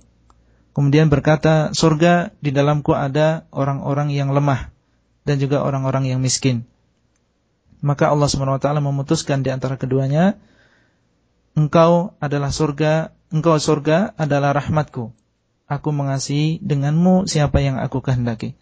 [0.76, 4.76] Kemudian berkata, surga di dalamku ada orang-orang yang lemah
[5.23, 6.67] dan juga orang-orang yang miskin.
[7.80, 10.36] Maka Allah SWT memutuskan di antara keduanya,
[11.55, 15.15] engkau adalah surga, engkau surga adalah rahmatku.
[15.65, 18.59] Aku mengasihi denganmu siapa yang aku kehendaki.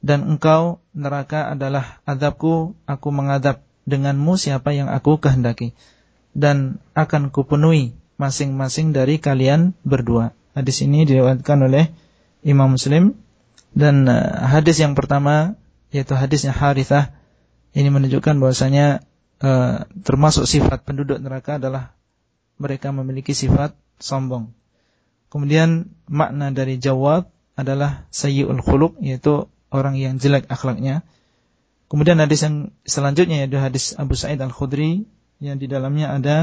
[0.00, 5.74] Dan engkau neraka adalah adabku, aku mengadab denganmu siapa yang aku kehendaki.
[6.30, 10.32] Dan akan kupenuhi masing-masing dari kalian berdua.
[10.56, 11.94] Hadis ini diriwayatkan oleh
[12.42, 13.14] Imam Muslim
[13.70, 15.54] dan uh, hadis yang pertama
[15.94, 17.14] yaitu hadisnya Harithah
[17.70, 19.06] ini menunjukkan bahwasanya
[19.42, 21.94] uh, termasuk sifat penduduk neraka adalah
[22.58, 24.50] mereka memiliki sifat sombong.
[25.30, 31.06] Kemudian makna dari jawab adalah sayyi'ul khuluq yaitu orang yang jelek akhlaknya.
[31.86, 35.06] Kemudian hadis yang selanjutnya yaitu hadis Abu Sa'id Al-Khudri
[35.38, 36.36] yang di dalamnya ada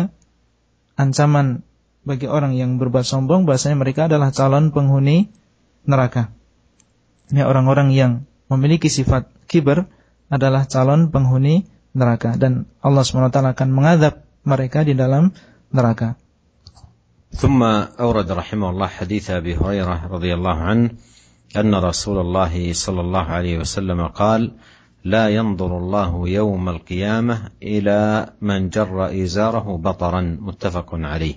[0.96, 1.64] ancaman
[2.07, 5.31] bagi orang yang berbuat sombong bahasanya mereka adalah calon penghuni
[5.87, 6.35] neraka.
[7.31, 9.87] Ya orang-orang yang memiliki sifat kiber
[10.27, 15.31] adalah calon penghuni neraka dan Allah SWT akan mengadab mereka di dalam
[15.71, 16.19] neraka.
[17.33, 17.65] ثم
[17.97, 20.89] أورد رحمه الله حديث أبي هريرة رضي الله عنه
[21.57, 24.53] أن رسول الله صلى الله عليه وسلم قال
[25.05, 28.01] لا ينظر الله يوم القيامة إلى
[28.45, 31.37] من جر إزاره بطرا متفق عليه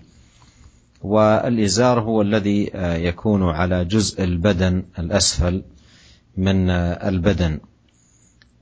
[1.01, 5.63] والإزار هو الذي آه، يكون على جزء البدن الأسفل
[6.37, 7.61] من آه، البدن.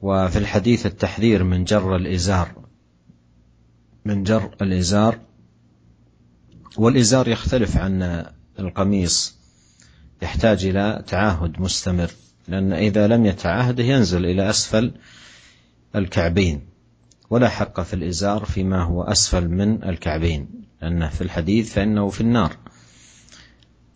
[0.02, 2.52] وفي الحديث التحذير من جر الإزار
[4.04, 5.18] من جر الإزار.
[6.76, 8.24] والإزار يختلف عن
[8.58, 9.38] القميص
[10.22, 12.10] يحتاج إلى تعاهد مستمر
[12.48, 14.92] لأن إذا لم يتعاهد ينزل إلى أسفل
[15.96, 16.60] الكعبين.
[17.30, 20.67] ولا حق في الإزار فيما هو أسفل من الكعبين.
[20.82, 22.56] لأنه في الحديث فإنه في النار.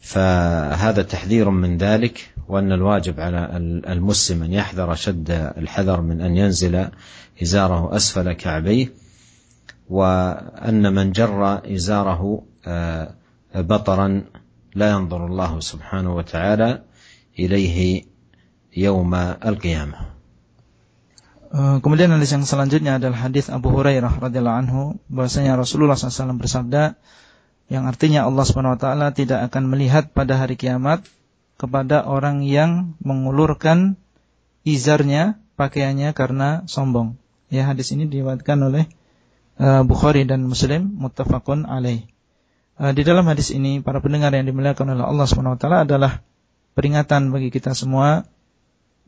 [0.01, 3.57] فهذا تحذير من ذلك وأن الواجب على
[3.89, 6.89] المسلم أن يحذر شد الحذر من أن ينزل
[7.43, 8.93] إزاره أسفل كعبيه
[9.89, 13.15] وأن من جر إزاره آه،
[13.55, 14.25] بطرا
[14.75, 16.83] لا ينظر الله سبحانه وتعالى
[17.39, 18.05] إليه
[18.77, 20.22] يوم القيامة.
[21.53, 24.81] Kemudian hadis yang selanjutnya adalah hadis Abu Hurairah radhiyallahu anhu
[25.13, 26.97] bahwasanya Rasulullah SAW bersabda
[27.73, 31.05] yang artinya Allah Subhanahu wa taala tidak akan melihat pada hari kiamat
[31.61, 33.97] kepada orang yang mengulurkan
[34.67, 37.17] izarnya pakaiannya karena sombong.
[37.53, 38.89] Ya hadis ini diriwayatkan oleh
[39.61, 42.05] uh, Bukhari dan Muslim muttafaqun alaih.
[42.81, 46.21] Uh, di dalam hadis ini para pendengar yang dimuliakan oleh Allah Subhanahu wa taala adalah
[46.77, 48.29] peringatan bagi kita semua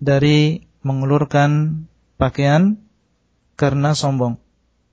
[0.01, 1.84] dari mengulurkan
[2.21, 2.81] pakaian
[3.55, 4.39] karena sombong.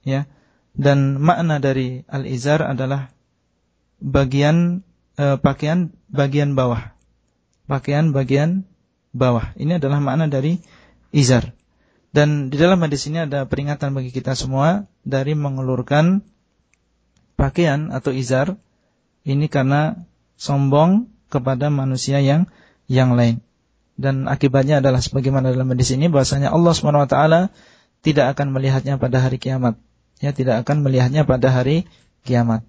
[0.05, 0.29] Ya.
[0.71, 3.11] Dan makna dari al-izar adalah
[3.99, 4.87] bagian
[5.19, 6.95] uh, pakaian bagian bawah.
[7.67, 8.65] Pakaian bagian
[9.11, 9.51] bawah.
[9.59, 10.63] Ini adalah makna dari
[11.11, 11.53] izar.
[12.11, 16.27] Dan di dalam hadis ini ada peringatan bagi kita semua dari mengelurkan
[17.39, 18.59] pakaian atau izar
[19.23, 20.03] ini karena
[20.35, 22.51] sombong kepada manusia yang
[22.91, 23.39] yang lain
[23.96, 27.16] Dan akibatnya adalah sebagaimana dalam hadis ini bahasanya Allah SWT
[28.04, 29.80] tidak akan melihatnya pada hari kiamat.
[30.20, 31.88] Ya, tidak akan melihatnya pada hari
[32.24, 32.64] kiamat.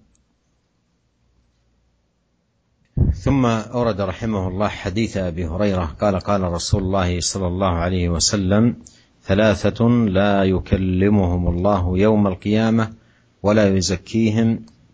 [2.98, 8.76] ثم أورد رحمه الله حديث أبي هريرة قال قال رسول الله صلى الله عليه وسلم
[9.24, 12.84] ثلاثة لا يكلمهم الله يوم القيامة
[13.42, 14.48] ولا يزكيهم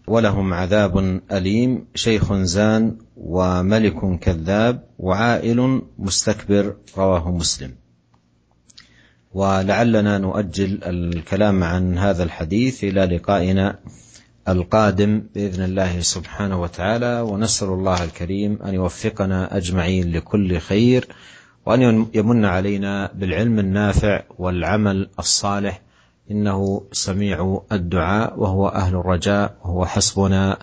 [0.09, 7.71] ولهم عذاب أليم شيخ زان وملك كذاب وعائل مستكبر رواه مسلم.
[9.33, 13.79] ولعلنا نؤجل الكلام عن هذا الحديث إلى لقائنا
[14.47, 21.07] القادم بإذن الله سبحانه وتعالى ونسأل الله الكريم أن يوفقنا أجمعين لكل خير
[21.65, 25.81] وأن يمن علينا بالعلم النافع والعمل الصالح
[26.30, 30.58] إنه سميع الدعاء وهو أهل الرجاء وهو حسبنا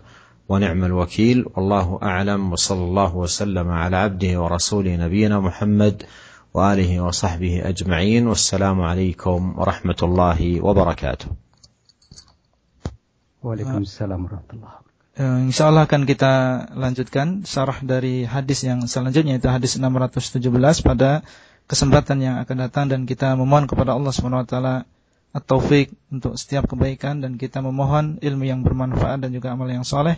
[0.50, 6.04] ونعم الوكيل والله أعلم وصلى الله وسلم على عبده ورسوله نبينا محمد
[6.54, 11.28] وآله وصحبه أجمعين والسلام عليكم ورحمة الله وبركاته
[13.44, 14.82] وعليكم السلام ورحمة الله
[15.12, 16.32] Eh, Insya Allah akan kita
[16.72, 20.40] lanjutkan syarah dari hadis yang selanjutnya itu hadis 617
[20.88, 21.28] pada
[21.68, 24.76] kesempatan yang akan datang dan kita memohon kepada Allah Subhanahu wa taala
[25.37, 30.17] at-taufik untuk setiap kebaikan dan kita memohon ilmu yang bermanfaat dan juga amal yang soleh.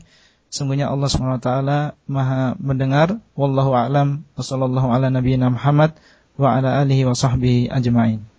[0.48, 1.10] Sungguhnya Allah
[1.42, 3.18] taala Maha mendengar.
[3.34, 4.22] Wallahu a'lam.
[4.38, 5.98] Wassallallahu ala nabiyyina Muhammad
[6.38, 8.37] wa ala alihi wa sahbihi ajma'in.